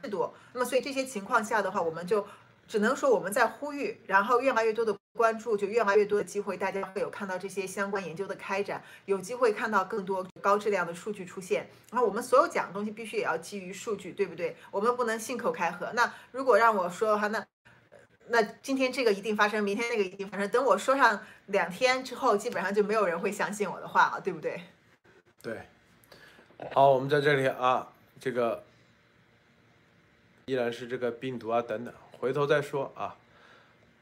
[0.02, 0.28] 制度。
[0.52, 2.26] 那么所以这些情况下的话，我们就
[2.66, 11.70] 只能说我们在呼吁，然后越来越多的关注，就越来越多的机会，大家会有看到这些相关研究的开展，有机会看到更多高质量的数据出现。
[11.92, 14.56] 然后我们所有讲的东西必须也要基于数据，对不对？
[14.72, 15.92] 我们不能信口开河。
[15.94, 17.46] 那如果让我说的话，那
[18.30, 24.62] 那今天这个一定发生，明天那个一定发生，等我说上两天之后，基本上就没有人会相信我的话了，对不对？
[25.42, 25.62] 对，
[26.72, 28.62] 好，我们在这里啊，这个
[30.46, 33.16] 依然是这个病毒啊等等，回头再说啊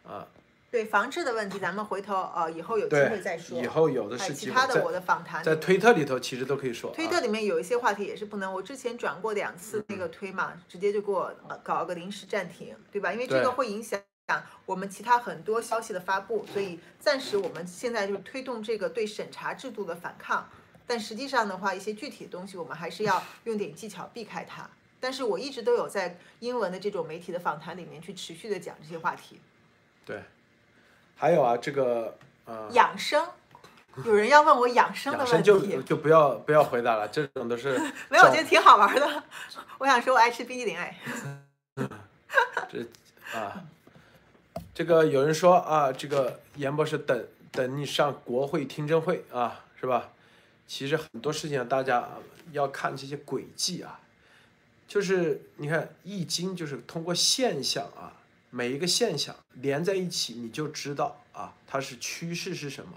[0.07, 0.27] 啊，
[0.71, 3.59] 对防治的问题，咱们回头呃以后有机会再，说。
[3.59, 13.11] 以后有的是，其他的我的访谈在推特里头其实都可以说，啊、推特里面有一些话题也是不能，我之前转过两次那个推嘛，直接就给我呃搞个临时暂停，对吧？
[13.13, 13.99] 因为这个会影响
[14.67, 20.49] 我们其他很多消息的发布，所以暂时我们现在就是推动这个对审查制度的反抗。
[20.87, 24.69] 但实际上的话，一些具体的东西我们还是要用点技巧避开它。
[25.01, 29.41] 但是我一直都有在英文的这种媒体的访谈里面去持续的讲这些话题。
[30.05, 30.23] 对，
[31.15, 33.25] 还有啊，这个呃，养生，
[34.05, 37.79] 有人要问我养生的问题，就不要不要回答了，这种都是
[38.11, 39.23] 没有，我觉得挺好玩的。
[39.79, 40.99] 我想说，我爱吃冰激凌，哎。
[42.69, 42.81] 这
[43.39, 43.63] 啊，
[44.79, 50.13] 这个有人说啊，这个严博士等等你上国会听证会啊，是吧？
[50.69, 52.09] 其实很多事情大家
[52.53, 53.99] 要看这些轨迹啊，
[54.87, 62.93] 就是你看《易经》就是通过现象啊，每一个现象连在一起，你就知道啊它是趋势是什么，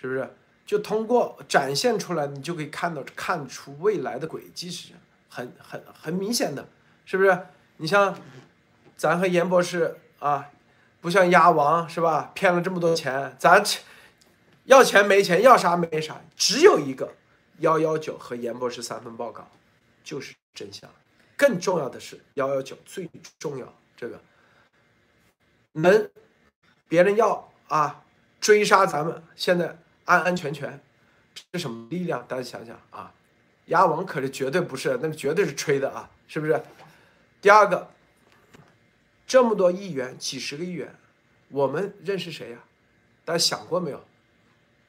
[0.00, 0.32] 是不是？
[0.64, 6.68] 就通过展现出来，你就可以看到看出未来的轨迹是什么，很很很明显的，
[7.04, 7.36] 是不是？
[7.78, 8.16] 你像
[8.96, 10.48] 咱和严博士啊，
[11.00, 12.30] 不像鸭王是吧？
[12.34, 13.62] 骗了这么多钱，咱
[14.64, 17.14] 要钱没钱，要啥没啥，只有一个
[17.58, 19.48] 幺幺九和严博士三份报告，
[20.04, 20.88] 就是真相。
[21.36, 23.08] 更重要的是幺幺九最
[23.38, 24.20] 重要这个
[25.72, 26.10] 能
[26.86, 28.04] 别人要啊
[28.40, 30.78] 追杀咱们，现在安安全全，
[31.54, 32.22] 是什么力量？
[32.28, 33.10] 大家想想啊，
[33.66, 36.62] 鸭王可是绝对不是，那绝对是吹的啊，是不是？
[37.40, 37.88] 第二个，
[39.30, 40.92] 这么多亿元，几十个亿元，
[41.50, 42.58] 我们认识谁呀、
[43.24, 44.04] 大家想过没有？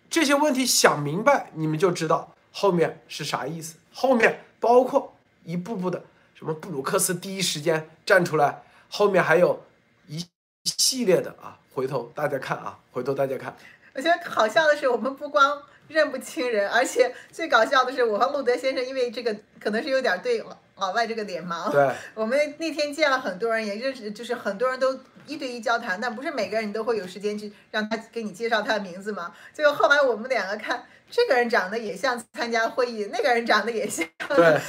[0.10, 3.76] 这些问题想明白，你们就知道后面是啥意思。
[3.94, 9.64] 后面包括一步步的，什么布鲁克斯第一时间站出来，后面还有
[10.08, 10.26] 一
[10.64, 13.56] 系列的啊，回头大家看啊，回头大家看。
[13.94, 29.32] 我觉得好笑的是，我们不光认不清人，而且最搞笑的是，我和路德先生因为这个可能是有点对了老老外这个脸盲，对， 我们那天见了很多人，也认识，就是很多人都一对一交谈，但不是每个人都会有时间去让他给你介绍他的名字嘛。
[29.54, 34.60] 最后后来我们两个看，这个人长得也像参加会议，那个人长得也像，对，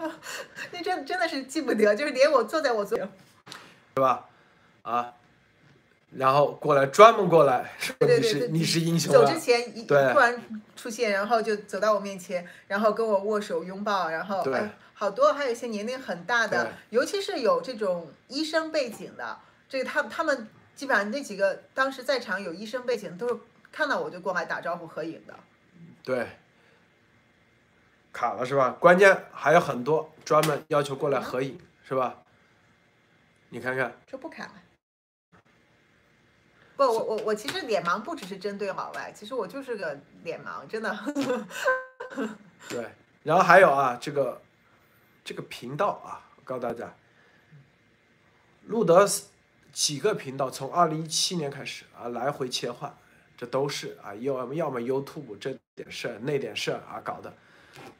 [0.72, 3.06] 那真真的是记不得，就是连我坐在我左右，
[3.94, 4.26] 对吧？
[4.82, 5.12] 啊，
[6.12, 10.42] 然后过来专门过来说对对对，你是你是英雄走啊之前一突然
[10.74, 14.44] 出现，然后就走到我面前，然后跟我握手拥抱，然后
[14.94, 25.34] 好多还有一些年龄很大的，尤其是有这种医生背景的，这个他他们基本上那几个当时在场有医生背景，都是看到我就过来打招呼合影的。
[26.02, 26.26] 对，
[28.12, 28.76] 卡了是吧？
[28.80, 32.16] 关键还有很多专门要求过来合影是吧？
[33.50, 34.52] 你看看，这不卡了。
[36.80, 40.98] 不，我我我其实脸盲不只是针对老外，其实我就是个脸盲，真的。
[42.70, 42.88] 对，
[43.22, 44.40] 然后还有啊，这个
[45.22, 46.90] 这个频道啊，我告诉大家，
[48.66, 49.28] 路德斯
[49.74, 52.96] 几个频道从二零一七年开始啊来回切换，
[53.36, 57.30] 这都是啊要么要么 YouTube 这点事儿那点事儿啊搞的，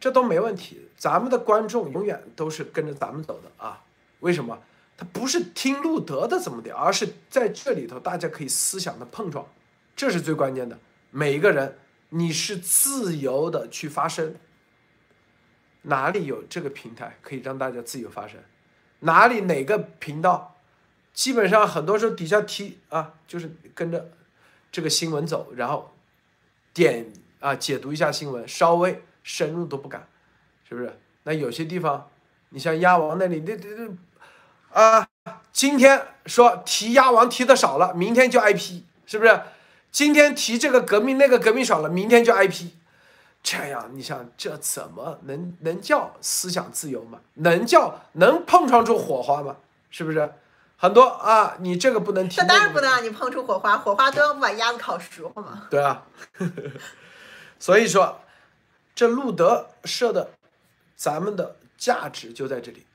[0.01, 0.89] 这都没问题。
[0.97, 3.83] 咱们的观众永远都是跟着咱们走的啊，
[4.21, 4.59] 为什么？
[5.01, 9.49] 他不是听路德的怎么的，而是在这里头大家可以思想的碰撞，
[9.97, 10.79] 这是最关键的。
[11.11, 11.79] 每一个人
[12.11, 14.37] 你是自由的去发声，
[15.81, 18.39] 哪里有这个平台可以让大家自由发声？
[18.99, 20.59] 哪里哪个频道，
[21.15, 24.11] 基本上很多时候底下提啊，就是跟着
[24.71, 25.95] 这个新闻走，然后
[26.75, 30.07] 点啊解读一下新闻，稍微深入都不敢，
[30.69, 30.95] 是不是？
[31.23, 32.11] 那有些地方，
[32.51, 33.97] 你像鸭王那里，那那那
[34.73, 35.09] 啊，
[35.53, 39.41] 今天说提鸭王提的少了，明天就 IP，是不是？
[39.91, 42.69] 今天提这个革命那个革命少了，明天就 IP。
[43.43, 47.21] 这样，你想这怎么能能叫思想自由吗？
[47.35, 49.57] 能叫能碰撞出火花吗？
[49.91, 50.33] 是不是？
[50.77, 55.67] 很多啊，你这个不能提，那当然不能让你碰出火花，火花都要把鸭子烤熟了嘛。
[55.71, 56.05] 对啊，
[56.39, 56.63] 呵 呵
[57.59, 58.21] 所以说，
[58.95, 60.31] 这路德社的
[60.97, 62.87] 咱们的价值就在这里，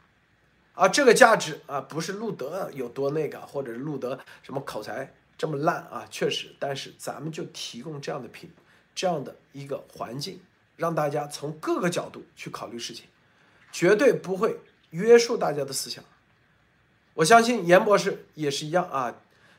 [0.75, 8.49] 啊，这个价值啊，不是路德有多那个，或者是路德什么口才这么烂啊，确实，但是咱们就提供这样的品，
[8.93, 10.41] 这样的一个环境，
[10.75, 13.05] 让大家从各个角度去考虑事情，
[13.71, 14.59] 绝对不会
[14.89, 16.03] 约束大家的思想。
[17.13, 19.15] 我相信严博士也是一样啊，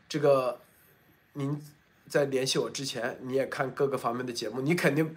[0.07, 0.61] 这个
[1.33, 1.59] 您
[2.07, 5.17] 在联系我之前，你也看各个方面的节目，你肯定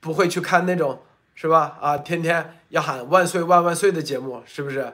[0.00, 1.04] 不会去看那种
[1.36, 1.78] 是吧？
[1.80, 4.92] 啊，天天要喊万岁万万岁的节目，是不是？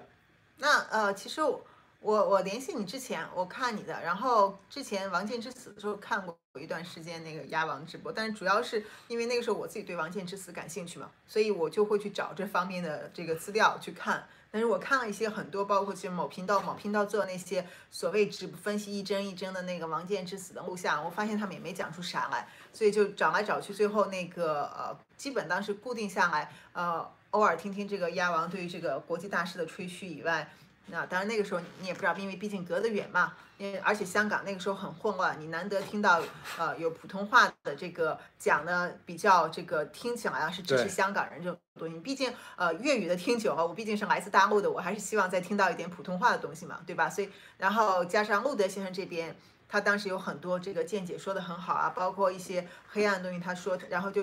[0.62, 1.60] 那呃，其实我
[1.98, 14.24] 我我联系你之前，我看你的，然后之前王建之死的时候看过一段时间那个鸭王直播，但是主要是因为那个时候我自己对王建之死感兴趣嘛，所以我就会去找这方面的这个资料去看。
[14.52, 30.50] 但是我看了一些很多，包括其实某频道某频道做那些所谓直分析一帧一帧的那个王建之死的录像，我发现他们也没讲出啥来，所以就找来找去，最后那个呃，基本当时固定下来，呃，偶尔听听这个鸭王对于这个国际大事的吹嘘以外，
[30.86, 36.22] 那当然那个时候你也不知道，因为毕竟隔得远嘛，因为而且香港那个时候很混乱，你难得听到
[36.58, 47.08] 呃有普通话的这个讲的比较这个听起来啊是支持香港人这种东西，毕竟呃粤语的听久了，我毕竟是来自大陆的，我还是希望再听到一点普通话的东西嘛，对吧？
[47.08, 49.34] 所以然后加上路德先生这边。
[49.68, 54.22] 他当时有很多这个见解说的很好啊，包括一些黑暗的东西，他说，然后就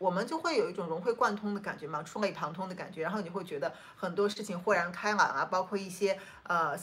[0.00, 6.74] 我们就会有一种融会贯通的感觉嘛，触类旁通的感觉，然后你会觉得很多事情豁然开朗啊，包括一些呃，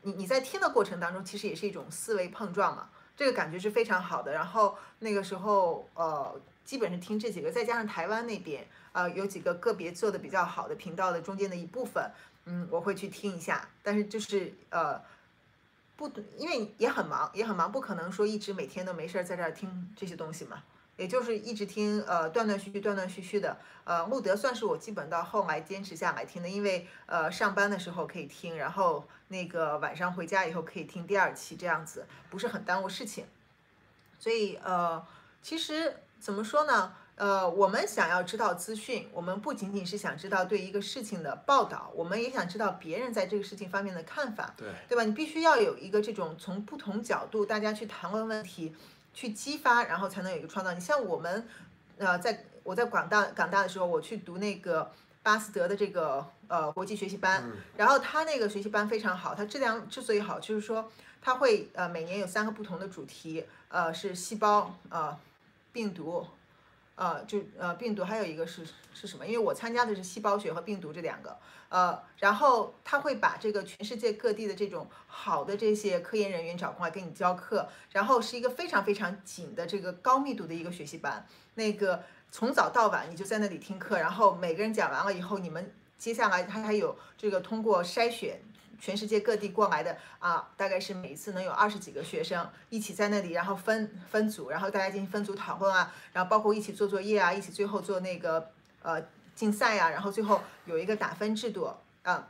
[0.00, 4.32] 你你在听的过程当中，其实也是一种思维碰撞嘛，这个感觉是非常好的。
[4.32, 12.10] 然后那个时候呃，基本是听这几个，再加上台湾那边呃有几个个别做的比较好的频道的中间的一部分，
[12.46, 14.98] 嗯，我会去听一下，但是就是呃。
[15.94, 20.62] 不，因为也很忙，也很忙，不可能说一直每天都没事儿在这儿听这些东西嘛。
[21.02, 23.58] 也就是一直听，呃，断断续续，断断续续的。
[23.82, 33.26] 呃，路德算是我基本到后来坚持下来听的，因为呃上班的时候可以听，然后那个晚上回家以后可以听第二期，这样子不是很耽误事情。
[34.20, 35.04] 所以呃，
[35.42, 36.94] 其实怎么说呢？
[37.16, 44.54] 呃，我们想要知道资讯，我们不仅仅是想知道对一个事情的报道，我们也想知道别人在这个事情方面的看法。
[44.56, 45.02] 对对吧？
[45.02, 48.74] 你必须要有一个这种从不同角度大家去谈论问题，
[49.12, 50.72] 去激发，然后才能有一个创造。
[50.72, 51.46] 你像我们，
[51.98, 54.90] 呃，在我在广大港大的时候，我去读那个
[55.22, 57.44] 巴斯德的这个呃国际学习班，
[57.76, 60.90] 然后他那个学习班非常好，它质量之所以好，就是说
[61.20, 65.18] 他会呃每年有三个不同的主题，呃是细胞呃
[65.72, 66.26] 病毒。
[66.94, 69.26] 呃，就呃病毒，还有一个是是什么？
[69.26, 71.36] 因为我参加的是细胞学和病毒这两个，
[71.68, 88.40] 呃，然后他会把这个全世界各地的这种好的这些科研人员找过来给你教课，然后是一个非常非常紧的这个高密度的一个学习班，那个从早到晚你就在那里听课，然后每个人讲完了以后，你们接下来他还有这个通过筛选。
[88.82, 98.50] 全世界各地过来的啊，大概是每一次能有二十几个学生一起在那里，然后分分组，然后大家进行分组讨论啊，然后包括一起做作业啊，一起最后做那个
[98.82, 99.00] 呃
[99.36, 101.70] 竞赛啊，然后最后有一个打分制度
[102.02, 102.26] 啊，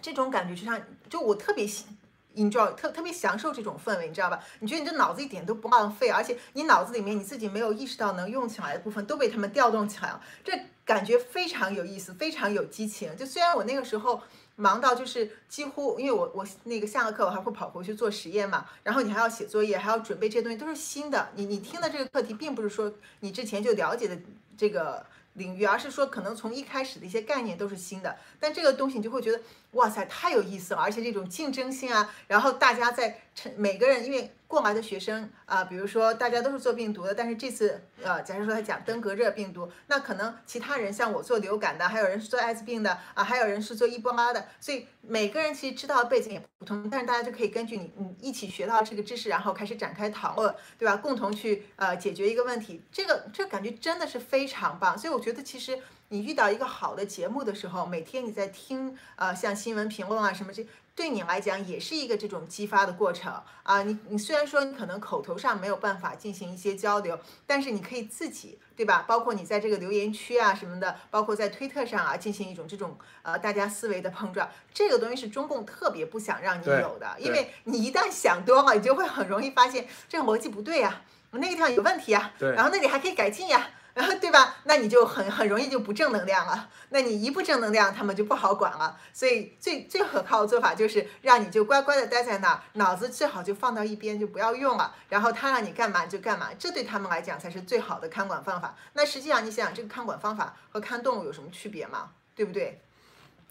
[0.00, 1.86] 这种感觉就像就我特别喜
[2.36, 4.40] enjoy 特特别享受这种氛围，你知道吧？
[4.60, 10.52] 你觉得你这脑子一点都不浪费，而且你脑子里面你自己没有意识到能用起来的部分都被他们调动起来了，这
[10.84, 13.16] 感觉非常有意思，非常有激情。
[13.16, 14.22] 就虽然我那个时候。
[14.60, 21.30] 忙到就是几乎，因为我我那个下了课我还会跑回去做实验嘛，然后你还要写作业，还要准备这些东西，都是新的。
[21.34, 24.16] 你你听的这个课题，并不是说你之前就了解的
[24.56, 25.04] 这个。
[25.34, 29.40] 领域，而是说可能从一开始的一些概念都是新的，但这个东西你就会觉得
[29.72, 50.96] 哇塞太有意思了，而且这种竞争性啊，然后大家在成每个人因为过来的学生啊，比如说大家都是做病毒的，但是这次呃，假如说他讲登革热病毒，那可能其他人像我做流感的，还有人是做艾滋病的啊，还有人是做伊波拉的，所以每个人其实知道的背景也不同，但是大家就可以根据你你一起学到这个知识，然后开始展开讨论，对吧？
[50.96, 55.20] 共同去呃解决一个问题，这个这感觉真的是非常棒，所以我。
[55.20, 55.78] 觉得其实
[56.08, 60.66] 你遇到一个好的节目的时候，每天你在听，呃，像新闻评论啊什么这，
[61.00, 63.32] 对你来讲也是一个这种激发的过程
[63.62, 63.82] 啊。
[63.82, 69.06] 你你虽然说你可能口头上没有办法进行一些交流，但是你可以自己，对吧？
[69.08, 83.70] 包括你在这个留言区啊什么的，包括在推特上啊，进行一种这种呃大家思维的碰撞，这个东西是中共特别不想让你有的，因为你一旦想多了，你就会很容易发现这个逻辑不对呀，那个地方有问题呀，然后那里还可以改进呀。
[83.94, 84.56] 然后对吧？
[84.64, 86.68] 那你就很很容易就不正能量了。
[86.90, 88.98] 那你一不正能量，他们就不好管了。
[89.12, 94.94] 所以最最可靠的做法就是让你就乖乖的待在那儿，脑子最好就放到一边，就不要用了。
[95.08, 98.76] 然后他让你干嘛就干嘛，这对他们来讲才是最好的看管方法。
[98.94, 102.10] 那实际上你想想，这个看管方法和看动物有什么区别吗？
[102.34, 102.80] 对不对？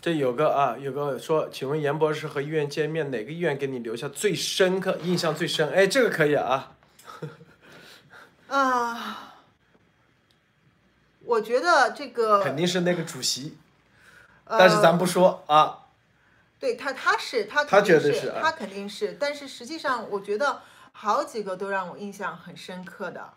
[0.01, 5.69] 这有个啊，有个说，请问严博士和医院见面，哪个医院给你留下最深刻印象最深？
[5.69, 6.71] 哎，这个可以啊。
[8.47, 9.28] 啊。
[11.25, 13.57] 我觉得这个肯定是那个主席，
[14.45, 15.85] 但是咱不说啊。
[16.59, 19.15] 对他，他是他，他觉得是，他肯定是。
[19.17, 20.61] 但是实际上，我觉得
[20.91, 23.31] 好几个都让我印象很深刻的，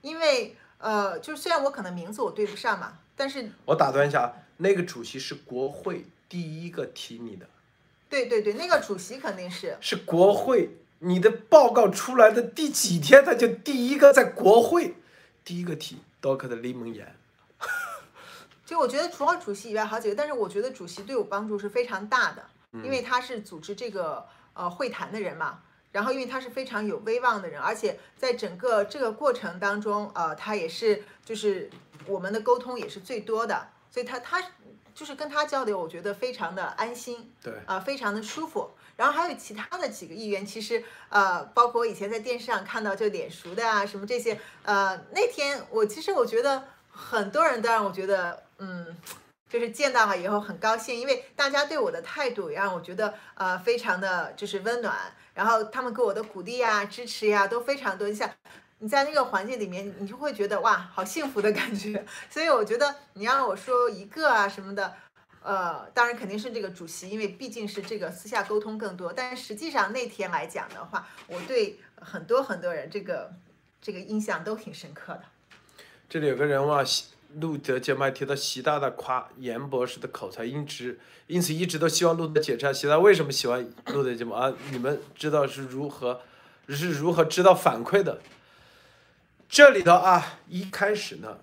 [0.00, 7.46] 因为呃，就虽然我可能名字我对不上嘛，但是我打断一下啊，那个主席是国会第一个提你的。
[8.08, 9.76] 对对对，那个主席肯定是。
[9.80, 14.96] 是国会，你的报告出来的第几天，他就第一个在国会
[15.44, 17.14] 第一个提 Doctor 的柠檬盐。
[18.66, 22.42] 就我觉得除了主席以外，好几个，但是我觉得主席对我帮助是非常大的，
[22.82, 25.60] 因为他是组织这个呃会谈的人嘛，
[25.92, 31.68] 然后因为他是非常有威望的人，而且在整个这个过程当中，呃，他也是就是
[32.06, 34.42] 我们的沟通也是最多的，所以他他
[34.94, 38.70] 就是跟他交流，我觉得非常的安心，对，啊，非常的舒服。
[38.96, 48.42] 然后还有其他的几个议员，其实呃，包括我以前在电视上看到就脸熟的啊，什么这些，呃，那天我其实我觉得很多人都让我觉得。
[48.58, 48.96] 嗯，
[49.48, 54.96] 就是见到了以后很高兴，因为大家对我的态度也让我觉得呃非常的就是温暖，
[55.34, 58.12] 然后他们给我的鼓励呀、支持呀都非常多。
[58.12, 58.30] 像
[58.78, 62.04] 你在那个环境里面，你就会觉得哇，好幸福的感觉。
[62.30, 64.94] 所以我觉得你让我说一个啊什么的，
[65.42, 69.12] 呃，当然肯定是这个主席，因为毕竟是这个私下沟通更多。
[69.12, 73.32] 但是实际上那天来讲的话，我对很多很多人这个
[73.80, 75.22] 这个印象都挺深刻的。
[76.08, 76.84] 这里有个人哇。
[77.40, 84.52] 路德节目还提到习大大夸严博士的口才音质，因此一直都希望路德解释下习大为什么喜欢路德节目啊？
[84.70, 86.20] 你们知道是如何
[86.68, 88.20] 是如何知道反馈的？
[89.48, 91.38] 这里头啊，一开始呢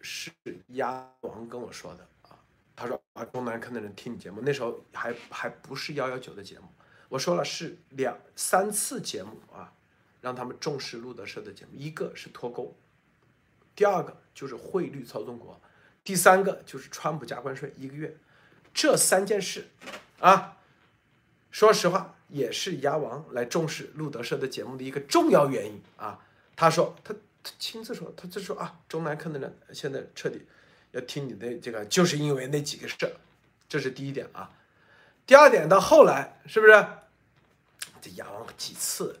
[0.00, 0.30] 是
[0.68, 2.36] 鸭王跟我说的啊，
[2.74, 6.66] 他说啊，中南坑的人听你节目，那时候还还不是幺幺九的节目，
[7.08, 9.72] 我说了是两三次节目啊，
[10.20, 12.76] 让他们重视路德社的节目，一个是脱钩。
[13.76, 15.60] 第二个就是汇率操纵国，
[16.02, 18.16] 第三个就是川普加关税一个月，
[18.72, 19.68] 这三件事，
[20.18, 20.56] 啊，
[21.50, 26.18] 说实话也是牙王来重视路德社的节目的一个重要原因啊。
[26.56, 27.14] 他说他
[27.44, 30.46] 他亲自说，他就说啊，中南坑的人现在彻底
[30.92, 33.12] 要听你的这个，就是因为那几个事儿，
[33.68, 34.50] 这是第一点啊。
[35.26, 36.72] 第二点，到后来是不是
[38.00, 39.20] 这牙王几次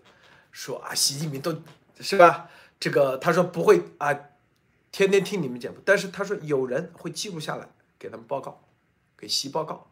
[0.50, 1.62] 说啊，习近平都
[2.00, 2.48] 是吧？
[2.78, 4.14] 这个他说不会啊，
[4.96, 7.68] 天天听你们讲，但是他说有人会记录下来
[7.98, 8.62] 给他们报告，
[9.14, 9.90] 给习报告，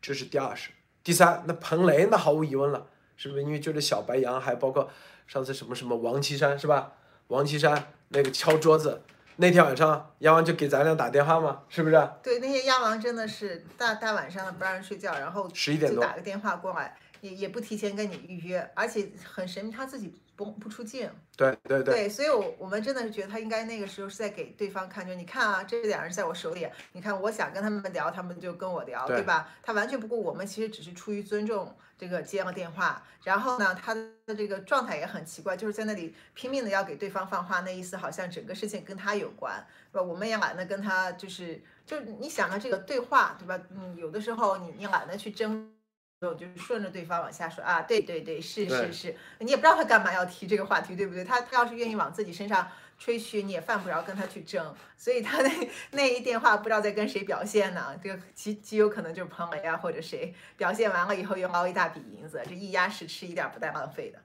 [0.00, 0.70] 这是第二是。
[1.04, 2.86] 第三，那彭雷那毫无疑问了，
[3.18, 3.42] 是不是？
[3.42, 4.88] 因为就是小白杨，还包括
[5.26, 6.94] 上次什么什么王岐山是吧？
[7.26, 9.02] 王岐山那个敲桌子，
[9.36, 12.10] 那天晚上鸭王就给咱俩打电话嘛，是不是？
[12.22, 21.10] 对，那些鸭王真的是大大晚上的不让人睡觉，然后十一点多打个电话过来，也也不提前跟你预约，而且很神秘，他自己不不出镜。
[21.36, 29.48] 对对对，对，所以我我们真的是觉得他应该那个时候是在给对方看，就你看啊，这两人在我手里，你看我想跟他们聊，他们就跟我聊，对对吧？
[29.62, 39.62] 他完全不顾我们，其实只是出于尊重，这个接了电话，然后呢，他的这个状态也很奇怪，就是在那里拼命的要给对方放话，那意思好像整个事情跟他有关，
[39.92, 40.02] 对吧？
[40.02, 43.60] 我们也懒得跟他就是就是你想啊，这个对话，对吧？
[43.70, 45.70] 嗯，有的时候你你懒得去争。
[46.20, 51.22] 就是顺着对方往下说啊，对对对，是是是，你也不知道他干嘛要提这个话题，对不对？
[51.22, 52.66] 他他要是愿意往自己身上
[52.98, 54.74] 吹嘘，你也犯不着跟他去争。
[54.96, 57.94] 所以他那那一电话不知道在跟谁表现呢？
[58.02, 64.18] 这个极极有可能就是彭磊啊或者谁表现完了以后又捞一大笔银子，这一压十吃一点不带浪费的。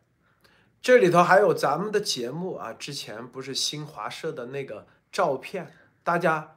[0.81, 6.55] 这里头还有咱们的节目啊，之前不是新华社的那个照片，大家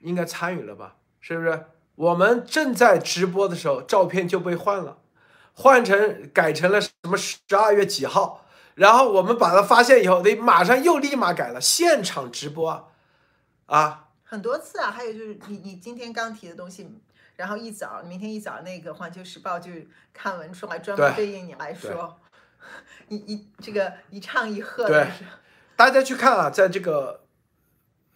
[0.00, 0.96] 应该参与了吧？
[1.20, 1.64] 是不是？
[1.96, 4.98] 我们正在直播的时候，照片就被换了，
[5.52, 12.84] 换成改成了什么十二月几号，然后我们把它发现以后，得马上又立马改了，现场直播啊，
[13.66, 16.88] 啊，很多次啊，还有就是你你今天刚提的东西，
[17.36, 19.70] 然后一早明天一早那个《环球时报》就
[20.12, 22.18] 刊文出来，专门对对应你来说，
[23.08, 24.96] 一一这个一唱一和对。
[24.96, 25.24] 的是。
[25.76, 27.24] 大家去看啊，在这个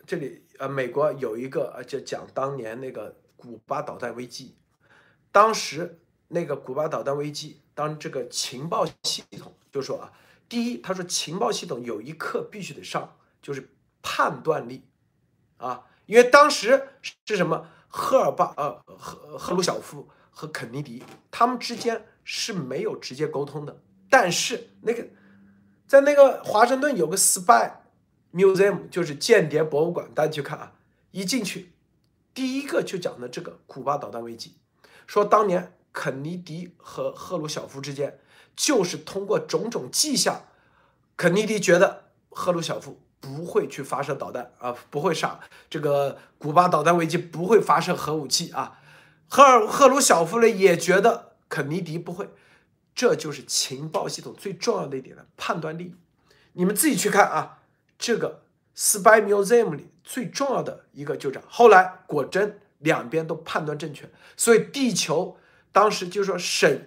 [0.06, 4.55] 这里呃，美国有一个呃，就讲当年那个古巴导弹危机，
[5.32, 10.12] 当时那个古巴导弹危机，当这个情报系统就说啊，
[10.49, 13.70] 第一，他说情报系统有一课必须得上，就是
[14.03, 14.82] 判断力
[15.57, 16.89] 啊，因为当时
[17.24, 23.80] 是什么，赫尔巴呃赫赫鲁晓夫和肯尼迪他们之间是没有直接沟通的，
[24.11, 25.07] 但是那个。
[25.89, 27.72] 在那个华盛顿有个 Spy
[28.34, 30.74] Museum，就是间谍博物馆，大家去看啊。
[31.12, 31.72] 一进去，
[32.39, 34.55] 第一个就讲的这个古巴导弹危机，
[35.09, 38.20] 说当年肯尼迪和赫鲁晓夫之间，
[38.55, 40.45] 就是通过种种迹象，
[41.16, 48.78] 肯尼迪觉得赫鲁晓夫不会去发射导弹啊，不会上这个古巴导弹危机不会发射核武器啊。
[49.28, 52.30] 赫尔赫鲁晓夫呢也觉得肯尼迪不会。
[52.95, 55.97] 这就是情报系统最重要的一点的判断力。
[56.53, 57.59] 你们自己去看啊，
[57.99, 58.45] 这个
[58.76, 61.38] Spy Museum 里最重要的一个就这。
[61.46, 65.36] 后来果真两边都判断正确，所以地球
[65.70, 66.86] 当时就说省，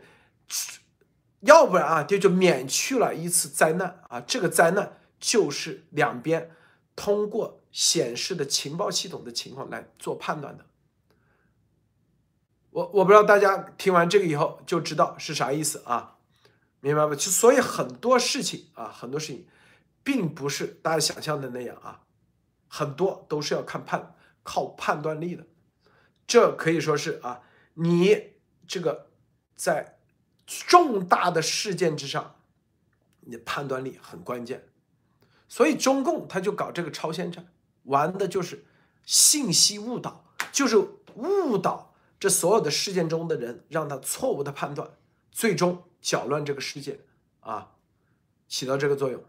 [1.42, 4.20] 要不然啊就就免去了一次灾难啊。
[4.22, 6.50] 这个灾难就是两边
[6.96, 10.66] 通过显示的情报系统的情况来做判断的。
[12.72, 16.18] 我我不知道大家听完这个以后就知道是啥意思啊，
[16.80, 17.14] 明白吧？
[17.14, 19.46] 就所以很多事情啊，很多事情，
[20.04, 22.02] 并不是大家想象的那样啊，
[22.74, 25.46] 很多都是要看判靠判断力的，
[26.26, 27.42] 这可以说是啊，
[27.74, 28.32] 你
[28.66, 29.10] 这个
[29.58, 30.00] 在
[30.46, 32.38] 重大的事件之上，
[33.20, 34.70] 你的判断力很关键。
[35.50, 37.52] 所以中共他就搞这个超限战，
[37.84, 38.64] 玩的就是
[39.04, 40.78] 信息误导，就是
[41.16, 41.94] 误导。
[42.22, 44.92] 这所有的事件中的人，让他错误的判断，
[45.30, 47.02] 最终搅乱这个世界，
[47.42, 47.74] 啊，
[48.48, 49.22] 起到这个作用。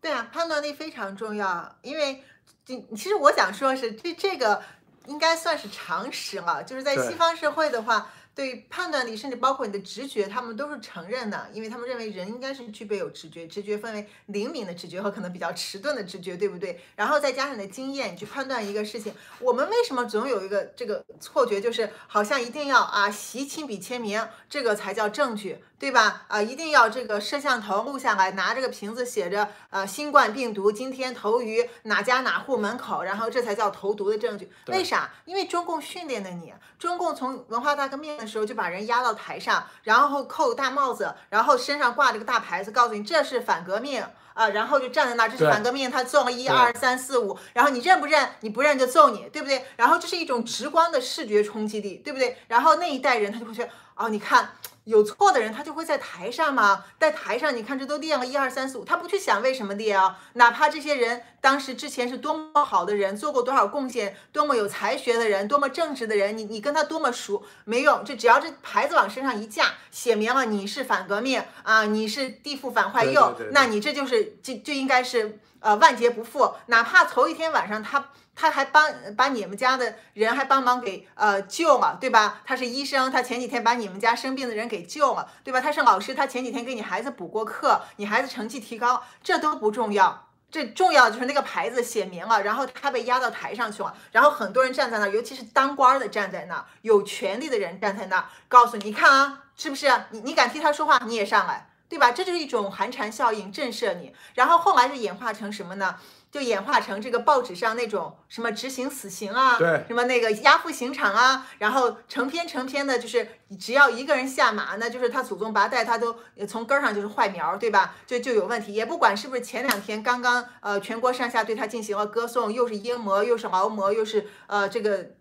[0.00, 2.22] 对啊，判断力非常重要，因为
[2.64, 4.62] 其其实我想说是这这个
[5.06, 8.10] 应该算是常识了，就是在西方社会的话。
[8.38, 16.80] 对判断力，甚至包括你的直觉，他们都是承认的，因为他们认为人应该是具备有直觉，直觉分为灵敏的直觉和可能比较迟钝的直觉，对不对？
[16.94, 19.12] 然后再加上你的经验，你去判断一个事情。
[19.40, 26.22] 我们为什么总有一个这个错觉，就是好像一定要啊习亲笔签名，这个才叫证据，对吧？
[26.26, 34.50] 啊，一定要这个摄像头录下来，拿这个瓶子写着呃新冠病毒今天投于哪家哪户门口，然后这才叫投毒的证据。
[34.66, 35.08] 为啥？
[35.24, 44.04] 因为中共训练的你，中共从文化大革命的时候就把人压到台上，然后扣大帽子，然后身上挂着个大牌子，告诉你这是反革命
[44.34, 48.28] 啊，然后就站在那儿，这是反革命，他揍了一二三四五，然后你认不认？
[48.40, 49.64] 你不认就揍你，对不对？
[49.76, 52.36] 然后这是一种直观的视觉冲击力，对不对？
[52.48, 54.50] 然后那一代人他就会觉得，哦，你看。
[54.88, 60.18] 有错的人，他就会在台上嘛，在台上，你看这都列了一二三四五，他不去想为什么列啊？
[60.32, 78.06] 哪怕这些人当时之前是多么好的人，做过多少贡献，多么有才学的人，多么正直的人，你你跟他多么熟没用，这只要这牌子往身上一架，写明了你是反革命啊，你是地富反坏右，那你这就是就就应该是呃万劫不复，哪怕头一天晚上他。
[78.40, 82.40] 他还帮把你们家的人还帮忙给呃救了，对吧？
[82.44, 85.60] 他是医生，他前几天把你们家生病的人给救了，对吧？
[85.60, 99.90] 他是老师，他前几天给你孩子补过课，你孩子成绩提高，这都不重要，这重要的就是那个牌子写明了，然后他被压到台上去了，然后很多人站在那儿，尤其是当官的站在那儿，有权利的人站在那儿，告诉你你看啊，是不是？
[100.10, 102.12] 你你敢替他说话，你也上来，对吧？
[102.12, 104.12] 这就是一种寒蝉效应，震慑你。
[104.34, 105.96] 然后后来就演化成什么呢？
[106.30, 113.26] 就演化成这个报纸上那种什么执行死刑啊，对，什么那个押赴刑场啊，然后成篇成篇的，就是
[113.58, 116.14] 只要一个人下马，那就是他祖宗八代他都
[116.46, 117.94] 从根儿上就是坏苗，对吧？
[118.06, 125.12] 就就有问题，也不管是不是前两天刚刚呃全国上下对他进行了歌颂，又是英模又是劳模又是呃这个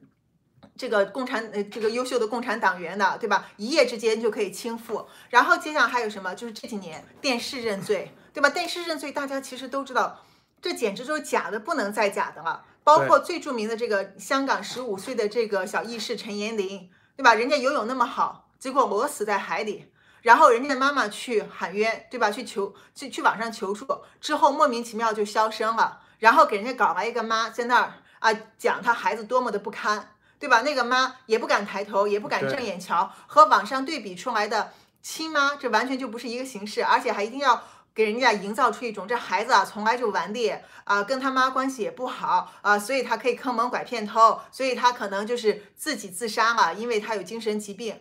[0.78, 3.50] 这个共产呃这个优秀的共产党员的，对吧？
[3.58, 5.06] 一夜之间就可以倾覆。
[5.30, 6.36] 然后接下来还有什么？
[6.36, 8.50] 就是这几年电视认罪，对吧？
[8.50, 10.24] 电视认罪，大家其实都知道。
[10.62, 12.64] 这简直就是假的，不能再假的了。
[12.84, 17.34] 包括最著名的这个香港十五岁的这个小义士陈延龄，对吧？
[17.34, 22.32] 人家游泳那么好，结果裸死在海里，然后人家的妈妈去喊冤，对吧？
[22.32, 23.86] 去求去去网上求助，
[24.20, 30.62] 之后莫名其妙就消声了，然后给人家搞来一个妈在那儿啊讲他孩子多么的不堪，对吧？
[30.62, 37.64] 那个妈也不敢抬头，也不敢正眼瞧，和网上对比出来的亲妈，这完全就不是一个形式，而且还一定要。
[37.98, 48.00] 给人家营造出一种这孩子啊从来就顽劣啊，跟他妈关系也不好啊，所以他可以坑蒙拐骗偷，所以他可能就是自己自杀了，因为他有精神疾病。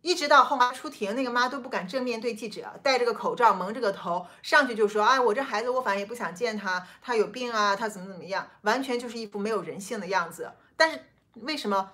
[0.00, 11.00] 一直到后来出庭，那个妈都不敢正面对记者，戴着个口罩蒙着个头上去就说：“哎，我这孩子我反正也不想见他，他有病啊，他怎么怎么样，完全就是一副没有人性的样子。”但是
[11.34, 11.92] 为什么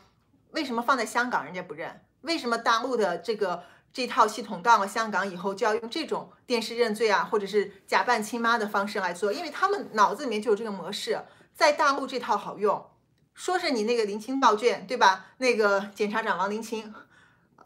[0.50, 2.00] 为什么放在香港人家不认？
[2.22, 3.64] 为什么大陆的这个？
[3.94, 11.24] 这套系统到了香港以后，就要用这种电视认罪啊，或者是假扮亲妈的方式来做，因为他们脑子里面就有这个模式。
[11.54, 12.90] 在大陆这套好用，
[13.34, 15.26] 说是你那个林清道卷，对吧？
[15.38, 16.92] 那个检察长王林清，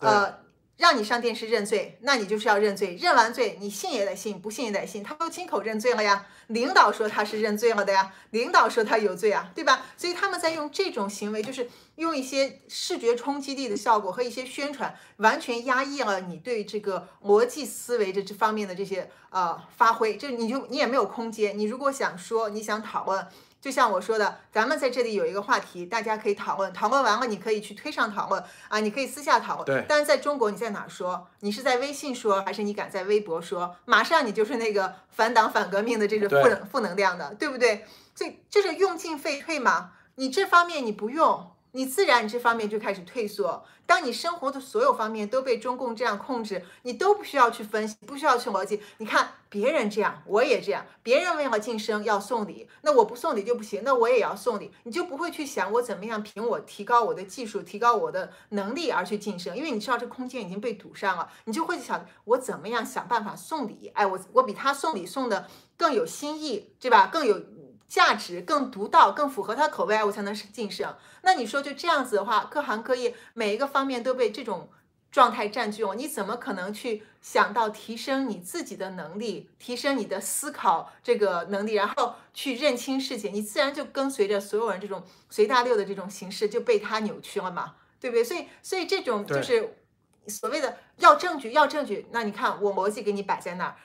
[0.00, 0.40] 呃，
[0.78, 6.26] 让你上电视认罪，那你就是要认罪，认完罪你信也得信，不信也得信，他都亲口认罪了呀。
[6.46, 9.84] 领导说他是认罪了的呀，领导说他有罪啊，对吧？
[9.96, 21.58] 所以他们在用这种行为，就是用一些视觉冲击力的效果和一些宣传，完全压抑了你对这个逻辑思维的这方面的这些呃发挥，就你就你也没有空间。
[21.58, 23.26] 你如果想说，你想讨论。
[23.60, 26.72] 就像我说的，咱们在这里有一个话题，大家可以讨论。
[26.72, 29.66] 讨论完了，你可以去推上讨论啊，你可以私下讨论。
[29.66, 29.84] 对。
[29.88, 31.26] 但是在中国，你在哪说？
[31.40, 33.76] 你是在微信说，还是你敢在微博说？
[33.84, 37.84] 马上你就是那个反党反革命的这个负能负能量的，对不对？
[38.14, 39.92] 所以这是用进废退嘛？
[40.14, 41.50] 你这方面你不用。
[41.72, 43.64] 你自然这方面就开始退缩。
[43.86, 48.82] 当你生活的所有方面都被中共这样控制，你都不需要去分析，不需要去逻辑。
[48.98, 50.84] 你看别人这样，我也这样。
[51.02, 54.70] 别人为了晋升要送礼，那我不送礼就不行，那我也要送礼。
[54.82, 61.30] 你就不会去想我怎么样凭我提高我的技术、提高我的能力而去晋升，因为你知道这空间已经被堵上了。
[61.44, 63.90] 你就会想我怎么样想办法送礼？
[63.94, 65.48] 哎，我我比他送礼送的
[65.78, 67.06] 更有新意，对吧？
[67.06, 67.40] 更有。
[67.88, 70.94] 价值更独到，更符合他口味，我才能晋升。
[71.22, 74.68] 那你说就这样子的话，各行各业每一个方面都被这种
[75.10, 83.30] 状态占据了，你怎么可能去想到提升你自己的能力，提升你的思考这个能力，然后去认清世界？
[83.30, 88.22] 你自然就跟随着所有人这种随大流的这种形式就被他扭曲了嘛，对不对？
[88.22, 89.78] 所以，所以这种就是
[90.26, 92.06] 所谓的要证据，要证据。
[92.10, 93.76] 那你看我逻辑给你摆在那儿。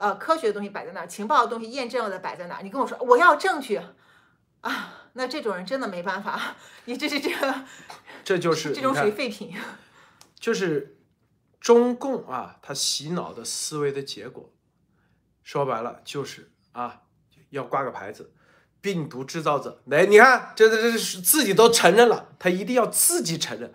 [0.00, 2.62] 呃，科学的东西摆在那儿，情报的东西验证了的摆在那儿。
[2.62, 3.78] 你跟我说我要证据
[4.62, 6.56] 啊，那这种人真的没办法。
[6.86, 7.66] 你这是这个，
[8.24, 9.54] 这就是这种属于废品。
[10.40, 10.96] 就是
[11.60, 14.50] 中共啊，他洗脑的思维的结果，
[15.42, 17.02] 说白了就是啊，
[17.50, 18.32] 要挂个牌子，
[18.80, 19.82] 病毒制造者。
[19.84, 23.74] 来，你看，这这这是自己都承认了，他一定要自己承认。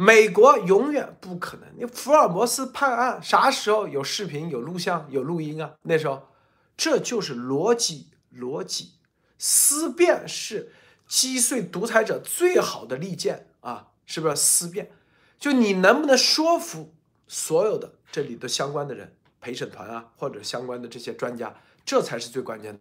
[0.00, 1.68] 美国永远不可能。
[1.76, 5.74] 你福尔摩斯判案啥时候有视频、有录像、有录音啊？
[5.82, 6.26] 那时候，
[6.74, 8.92] 这就是逻辑，逻辑
[9.36, 10.72] 思辨是
[11.06, 13.88] 击碎独裁者最好的利剑啊！
[14.06, 14.90] 是不是思辨？
[15.38, 16.94] 就你能不能说服
[17.28, 22.80] 所有的这里的相关的人、陪审团啊，或者相关的这些专家，这才是最关键的。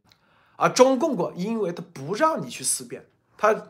[0.56, 3.06] 啊，中共国因为他不让你去思辨，
[3.38, 3.68] 他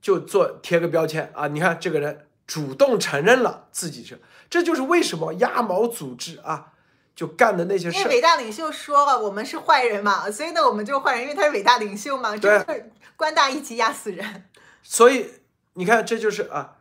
[0.00, 1.46] 就做贴个标签啊！
[1.46, 2.26] 你看这个人。
[2.52, 6.74] 主动承认了自己是，这就是为什么鸭毛组织啊
[7.16, 8.16] 就干的那些事因为。
[8.16, 14.50] 伟大领袖说了，我们是坏人嘛，所以呢，我们就是坏人，因为他是伟大领袖嘛，对就是官大一级压死人。
[14.82, 15.30] 所以
[15.72, 16.76] 你看，这就是啊，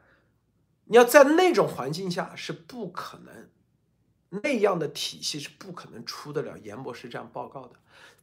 [0.87, 7.75] 你要在那种环境下是不可能，那样的体系是不可能出得了严博士这样报告的。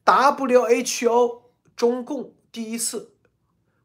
[0.05, 1.41] WHO
[1.75, 3.15] 中共第一次，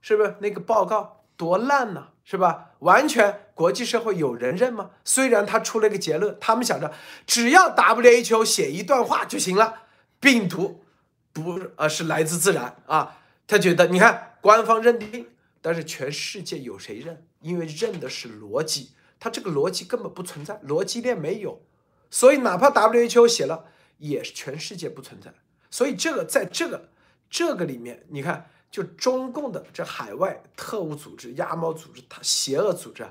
[0.02, 2.10] 是不是那个报告多烂呢？
[2.26, 2.72] 是吧？
[2.84, 4.92] 完全国际社会有人认吗？
[5.04, 6.94] 虽然他出了一个结论，他们想着
[7.26, 9.84] 只要 WHO 写一段话就行了，
[10.20, 10.84] 病毒
[11.32, 13.18] 不呃是来自自然啊，
[13.48, 15.28] 他觉得你看官方认定，
[15.62, 17.26] 但是全世界有谁认？
[17.42, 21.62] 因为认的是逻辑，它这个逻辑根本不存在，逻辑链没有，
[22.10, 23.66] 所以哪怕 WHO 写了，
[23.98, 25.34] 也是全世界不存在。
[25.70, 26.90] 所以这个在这个
[27.30, 33.08] 这个里面，你看，就中共的这海外特务组织、鸭毛组织，它邪恶组织，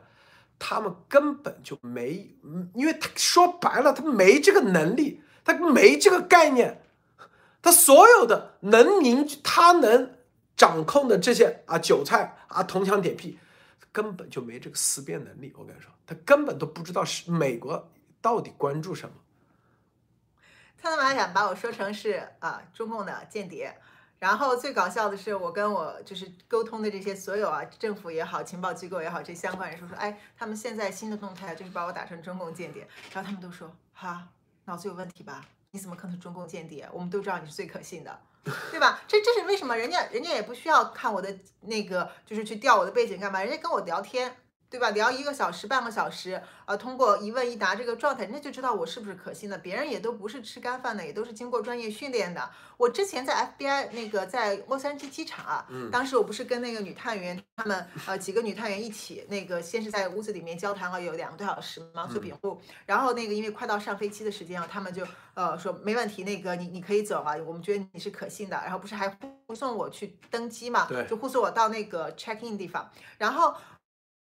[0.58, 2.34] 他们根本就没，
[2.74, 6.82] 因为他说白了，他没这个能力，他没这个概念，
[7.62, 10.16] 他所有的能凝聚，他能
[10.56, 13.38] 掌控的这些啊韭菜啊铜墙铁壁，
[13.92, 15.52] 根本就没这个思辨能力。
[15.56, 17.88] 我跟你说，他根本都不知道是美国
[18.20, 19.14] 到底关注什么。
[20.76, 23.72] 他他妈想把我说成是啊、中共的间谍。
[24.22, 32.86] 然后最搞笑的是，我跟我就是沟通的这些所有啊，政府也好，情报机构也好，这相关人士说，哎，他们现在新的动态就是把我打成中共间谍。
[33.12, 34.28] 然后他们都说，哈，
[34.66, 35.44] 脑子有问题吧？
[35.72, 36.88] 你怎么可能中共间谍？
[36.92, 38.16] 我们都知道你是最可信的，
[38.70, 39.00] 对吧？
[39.08, 39.76] 这这是为什么？
[39.76, 43.42] 人家人家也不需要看我的那个，就是去调我的背景干嘛？
[43.42, 44.36] 人家跟我聊天。
[44.72, 44.88] 对吧？
[44.90, 49.58] 聊一个小时、半个小时，呃，通过一问一答这个状态，人家就知道我是不是可信的。
[49.58, 52.50] 别人也都不是吃干饭的，也都是经过专业训练的。
[52.78, 69.08] 我之前在 FBI 那个在洛杉矶机场啊，当时我不是跟那个女探员他们呃几个女探员一起，那个先是在屋子里面交谈了有两个多小时嘛，做笔录，然后那个因为快到上飞机的时间啊，他们就呃说没问题，那个你你可以走了，我们觉得你是可信的，然后不是还
[69.46, 73.54] 护送我去登机嘛，对就护送我到那个 check in 地方，然后。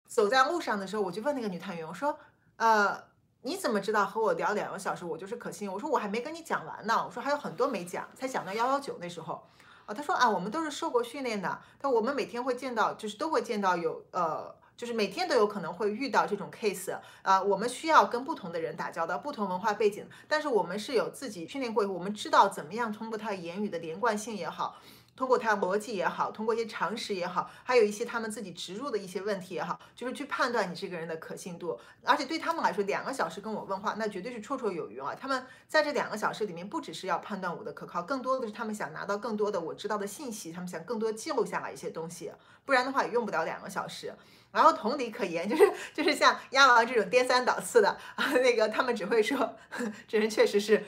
[0.09, 2.19] 走在路上的时候，我就问那个女探员，我说，
[2.57, 3.01] 呃，
[3.43, 5.71] 你怎么知道和我聊两个小时我就是可信？
[5.71, 9.47] 我说我还没跟你讲完呢，我说还有很多没讲，才讲到幺幺九那时候。
[9.85, 14.53] 啊，他说啊，我们都是受过训练的，他我们每天会见到，就是都会见到有呃。
[14.79, 24.77] 就是每天都有可能会遇到这种 case，啊，我们需要跟不同的人打交道，不同文化背景，但是我们是有自己训练过，我们知道怎么样通过他的言语的连贯性也好，
[25.19, 31.77] 通过他逻辑也好，通过一些常识也好，还有一些他们自己植入的一些问题也好，就是去判断你这个人的可信度。
[32.05, 35.13] 而且对他们来说，两个小时跟我问话，那绝对是绰绰有余啊。
[35.19, 42.31] 他们在这两个小时里面，不只是要判断我的可靠，更多的是他们想拿到更多的我知道的信息，他们想更多记录下来一些东西，
[42.63, 44.13] 不然的话也用不了两个小时。
[44.51, 49.55] 然后同理可言，就是就是像鸭王这种颠三倒四的啊， 那个他们只会说
[50.07, 50.83] 这人确实是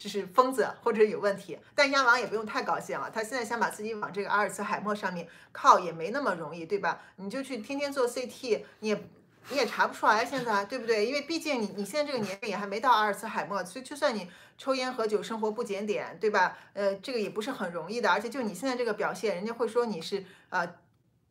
[0.00, 7.02] 就是疯子或者有问题，但鸭王也不用太高兴了，他现在想把自己往这个阿尔茨海默上面靠也没那么容易，对吧？
[7.16, 9.08] 你就去天天做 CT，你也。
[9.48, 11.04] 你也查不出来，现在对不对？
[11.06, 16.58] 因为毕竟你你现在这个年龄也还没到阿尔茨海默，所以就算你抽烟喝酒、生活不检点，对吧？
[16.74, 18.10] 呃，这个也不是很容易的。
[18.10, 20.76] 而且就你现在这个表现，人家会说你是呃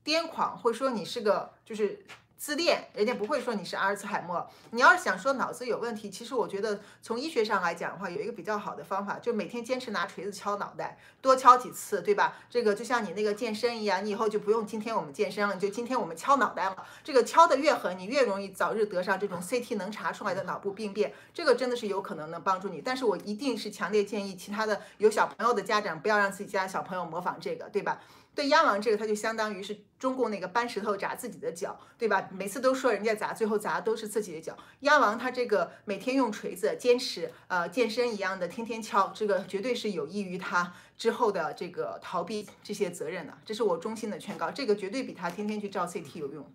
[0.03, 2.03] 癫狂，会说你是个就是
[2.39, 4.49] 自恋，人家不会说你是阿尔茨海默。
[4.71, 12.37] 你要是想说脑子有问题，其实我觉得从医学上来讲的话，有一个比较好的方法，就每天坚持拿锤子敲脑袋，多敲几次，对吧？
[12.49, 16.77] 这个就像你那个健身一样，你以后就不用今天我们健身了，你就今天我们敲脑袋了。
[17.03, 22.79] 这个敲的越狠，你越容易早日得上这种 CT 能查出来的脑部病变，这个真的是有可能能帮助你。
[22.79, 27.99] 但是我一定是强烈建议其他的有小朋友的家长不要让自己家小朋友模仿这个，对吧？
[28.35, 32.29] 对央王这个，他就相当于是中共那个搬石头砸自己的脚，对吧？
[32.31, 34.57] 每次都说人家砸，最后砸的都是自己的脚。
[34.81, 43.37] 央王他这个每天用锤子，坚持呃健身一样的天天敲，这个绝对是有益于他之后的这个逃避这些责任的。
[43.45, 46.49] 这是我衷心的劝告，这个绝对比他天天去照 CT 有用。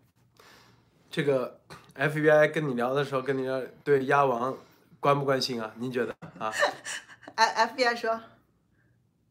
[1.11, 1.61] 这个
[1.95, 4.57] FBI 跟你聊的时候，跟你聊对鸭王
[5.01, 5.75] 关不关心啊？
[5.77, 6.51] 您觉得啊？
[7.37, 8.21] F FBI 说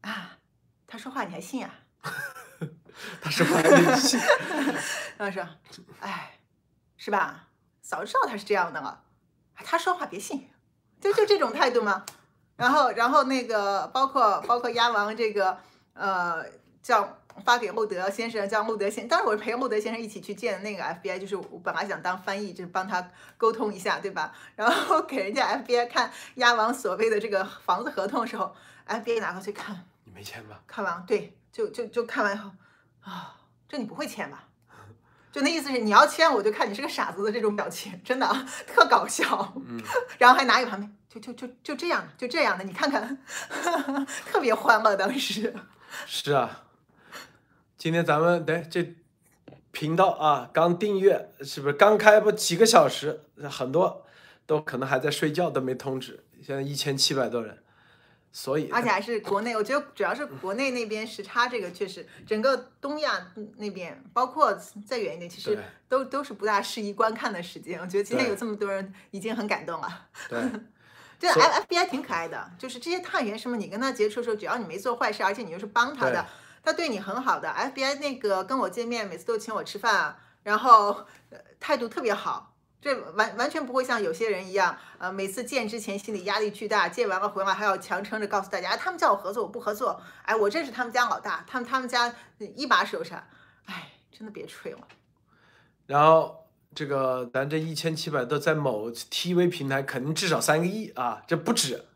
[0.02, 0.38] 啊，
[0.86, 1.74] 他说话你还信呀、
[3.20, 4.20] 他是不是还信？
[5.16, 5.46] 然后说，
[6.00, 6.38] 哎，
[6.96, 7.48] 是吧？
[7.82, 9.02] 早知道他是这样的了，
[9.54, 10.48] 他说话别信，
[11.00, 12.04] 就就这种态度嘛。
[12.56, 15.58] 然后，然后那个包括包括鸭王这个
[15.92, 16.44] 呃
[16.82, 24.32] 叫发给路德先生，叫路德先，当时我是陪路德先生一起去见那个 FBI，就是我本来想当翻译，就是帮他沟通一下，对吧？
[24.54, 28.54] 然后给人家 FBI 看鸭王所谓的这个房子合同的时候
[28.86, 30.62] ，FBI 拿过去看，你没签吧？
[30.66, 32.50] 看完对，就就就看完以后
[33.02, 33.36] 啊，
[33.68, 34.48] 这你不会签吧？
[35.30, 39.54] 就那意思是你要签我就看你是个傻子的这种表情，真的啊 特搞笑。
[39.64, 39.80] 嗯，
[40.18, 43.16] 然后还拿一个旁边，就就就就这样，就这样的，你看看，
[44.26, 45.54] 特别欢乐当时。
[46.06, 46.64] 是啊，
[47.78, 48.96] 今天咱们哎这
[49.70, 54.04] 频道啊，刚订阅是不是刚开播几个小时，很多
[54.44, 56.24] 都可能还在睡觉，都没通知。
[56.42, 57.63] 现在一千七百多人，
[58.36, 64.52] 所以而且还是国内，我觉得主要是国内那边时差，这个确实整个东亚那边，包括
[64.84, 65.56] 再远一点，其实
[65.88, 67.80] 都都是不大适宜观看的时间。
[67.80, 70.06] 我觉得今天有这么多人，已经很感动了。
[70.28, 70.42] 对
[71.20, 76.26] 对，F FBI 挺可爱的，就是这些探员什么，你跟他接触的时候，只要你没做坏事，而且你又是帮他对的，
[76.64, 77.48] 他对你很好的。
[77.48, 82.53] FBI 那个跟我见面，每次都请我吃饭啊，然后、呃态度特别好。
[82.84, 93.26] 这完完全不会像有些人一样，呃，每次见之前心理压力巨大，见完了回来还要强撑着告诉大家，哎他们叫我合作，我不合作，哎，我认识他们家老大，他们他们家一把手啥，
[93.64, 94.80] 哎，真的别吹了。
[95.86, 101.86] 然后这个咱这一千七百多在某 TV 平台肯定至少三个亿啊，这不止，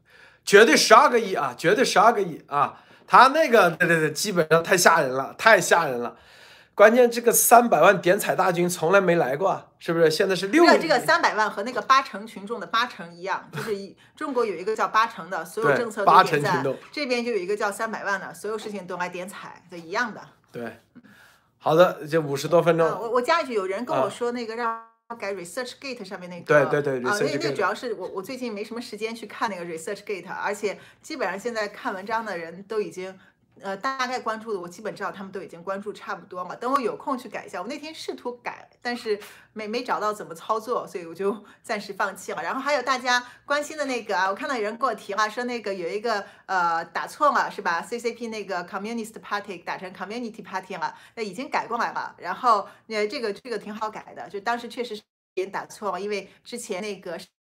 [0.47, 2.83] 绝对十二个亿啊，绝对十二个亿啊！
[3.07, 6.17] 他那个对对对，基本上太吓人了，太吓人了。
[6.79, 10.09] 关键这个三百万点彩大军从来没来过啊，是不是？
[10.09, 20.21] 现在是六这个这个三百万和那个八成群众的八成一样，就是一中国有一个叫八成的，所有政策都点赞成群众，这边就有一个叫三百万的，所有事情都来点彩，对，一样的。
[20.53, 20.79] 对，
[21.59, 24.81] 好的，这五十多分钟呃，，我我加一句，有人跟我啊说那个让
[25.19, 33.19] 改 ResearchGate 上面那个，对对对啊，因为那主要是我我最近没什么时间去看那个 ResearchGate，而且基本上现在看文章的人都已经。
[33.63, 36.57] 呃，大概关注的我基本知道，他们都已经关注差不多了。
[36.57, 37.61] 等我有空去改一下。
[37.61, 39.19] 我那天试图改，但是
[39.53, 42.43] 没没找到怎么操作，所以我就 暂时放弃了。
[42.43, 52.15] 然后还有大家关心的那个啊，我看到有人给我提了，说那个有一个呃打错了是吧？CCP 那个 Communist Party 打成 Community Party 了，那已经改过来了。
[52.19, 55.03] 然后呃这个这个挺好改的，就当时确实是
[55.35, 57.19] 有点打错了，因为之前那个。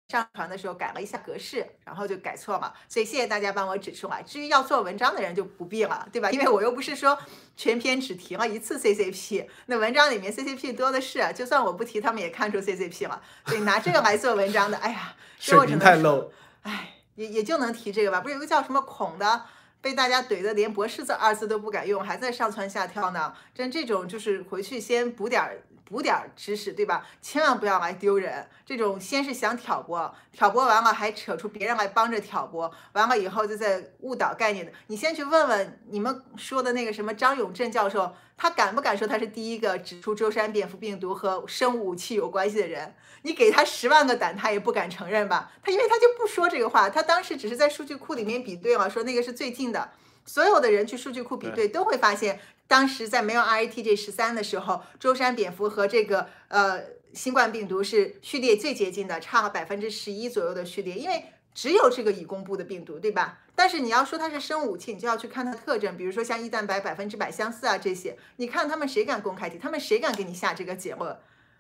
[0.10, 4.24] 上传的时候改了一下格式，然后就改错了，所以谢谢大家帮我指出来。
[4.24, 6.32] 至于要做文章的人就不必了，对吧？
[6.32, 7.16] 因为我又不是说
[7.55, 13.22] 全篇只提了一次 CCP，那文章里面 CCP 多的是，就算我不提，他们也看出 CCP 了。
[13.45, 16.30] 所以拿这个来做文章的，哎呀，这水平太 low。
[16.64, 18.20] 哎，也也就能提这个吧。
[18.20, 19.43] 不是有个叫什么孔的，
[19.80, 23.32] 被大家怼的连博士字二字都不敢用，还在上蹿下跳呢。
[23.53, 25.62] 真这种就是回去先补点儿。
[25.89, 27.05] 补点儿知识，对吧？
[27.21, 28.47] 千万不要来丢人。
[28.65, 34.71] 这种先是想挑拨，挑拨完了还扯出别人来帮着挑拨，完了以后就在误导概念的。
[34.87, 42.95] 你先去问问你们说的那个什么张永正教授，他敢不敢说他是第一个指出舟山蝙蝠病毒和生物武器有关系的人？
[43.23, 45.51] 你给他十万个胆，他也不敢承认吧？
[45.63, 49.89] 他因为他就不说这个话，他当时只是在数据库里面比对了，说那个是最近的。
[50.25, 52.39] 所有的人去数据库比对，都会发现，
[52.70, 56.80] 当时在没有 RATJ 十三的时候，舟山蝙蝠和这个呃
[57.13, 63.39] 新冠病毒是序列最接近的，差了百分之十一左右的序列，因为只有这个已公布的病毒，对吧？
[63.55, 71.17] 但是你要说它是生物武器，你就要去看它的特征，比如说像 E 蛋白百分之百相似啊这些，你看他们谁敢公开提，他们谁敢给你下这个结论？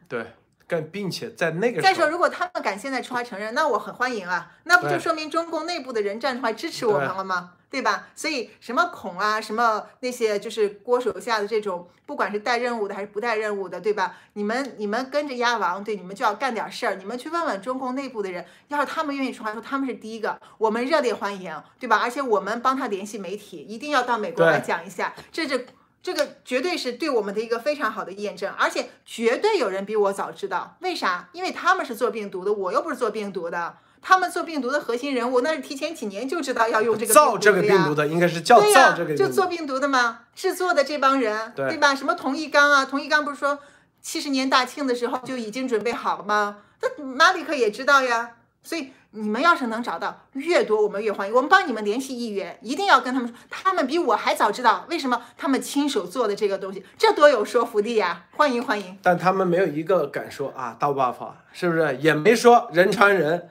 [0.07, 0.27] 对，
[0.69, 7.53] 更并且在那个再说，时候，如果他们敢现在出来承认，那我很欢迎啊，那不就说明中共内部的人站出来支持我们了吗？
[7.71, 8.07] 对吧？
[8.15, 14.15] 所以什么孔啊，什么那些就是郭手下的这种，不管是带任务的还是不带任务的，对吧？
[14.33, 16.95] 你们你们跟着鸭王，对，你们就要干点事儿。
[16.95, 21.97] 你们去问问中共内部的人，要是他们愿意出来说他们是第一个，我们热烈欢迎，对吧？
[21.97, 25.65] 而且我们帮他联系媒体，一定要到美国来讲一下，这是。
[26.01, 30.77] 这个绝对是对我们的一个非常好的验证，而且绝对有人比我早知道。
[30.81, 31.29] 为啥？
[31.33, 33.77] 因为他们是做病毒的，我又不是做病毒的。
[34.01, 41.93] 他们做病毒的核心人物，那是提前几年就知道要用这个造这个病毒的应该是叫造这个就做病毒的嘛，制作的这帮人，对吧？
[41.93, 43.59] 什么童一刚啊，童一刚不是说
[44.01, 46.59] 七十年大庆的时候就已经准备好了吗？
[46.81, 48.31] 那马里克也知道呀。
[48.63, 51.33] 所以你们要是能找到越多，我们越欢迎。
[51.33, 58.27] 我们帮你们联系议员，一定要跟他们说，他们比我还早知道，为什么他们亲手做的这个东西，这多有说服力呀！
[58.35, 58.99] 欢迎欢迎。
[59.01, 61.97] 但他们没有一个敢说啊刀疤法，是不是？
[61.97, 63.49] 也没说人传人，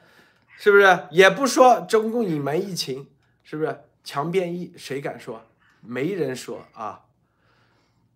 [0.56, 1.06] 是不是？
[1.10, 3.08] 也不说中共隐瞒疫情，
[3.42, 3.80] 是不是？
[4.04, 5.42] 强变异，谁敢说？
[5.80, 7.00] 没人说啊。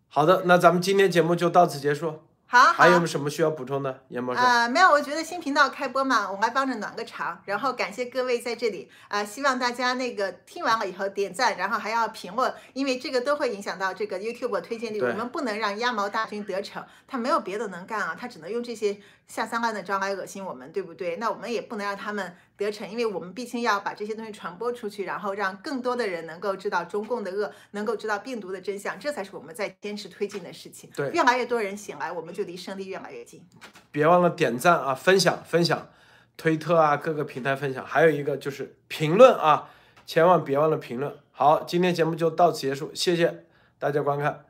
[0.09, 2.23] 好的，那咱们今天节目就到此结束。
[2.53, 2.73] 好，好。
[2.75, 4.41] 还有什么需要补充的，严博士？
[4.43, 8.91] 啊、没有，我觉得新频道开播嘛，我来帮着暖个场，然后感谢各位在这里。
[9.09, 15.09] 啊、希望大家那个听完了以后点赞，然后还要评论，因为这个都会影响到这个 YouTube 推荐率，对。
[15.13, 18.99] 我们不能让鸭毛大军得逞，他没有别的能干啊，他只能用这些
[19.29, 21.17] 下三滥的招来恶心我们，对不对？
[21.17, 30.91] 那我们也不能让他们得逞，因为我们毕竟要把这些东西传播出去，然后让更多的人能够知道中共的恶，能够知道病毒的真相，这才是我们在坚持推进的事情。
[30.95, 33.43] 对越来越多人醒来，我们就离胜利越来越近。
[33.91, 35.89] 别忘了点赞啊，分享分享，
[36.37, 39.71] 推特啊各个平台分享，还有一个就是评论啊，
[40.05, 41.15] 千万别忘了评论。
[41.31, 43.47] 好，今天节目就到此结束，谢谢
[43.79, 44.45] 大家观看。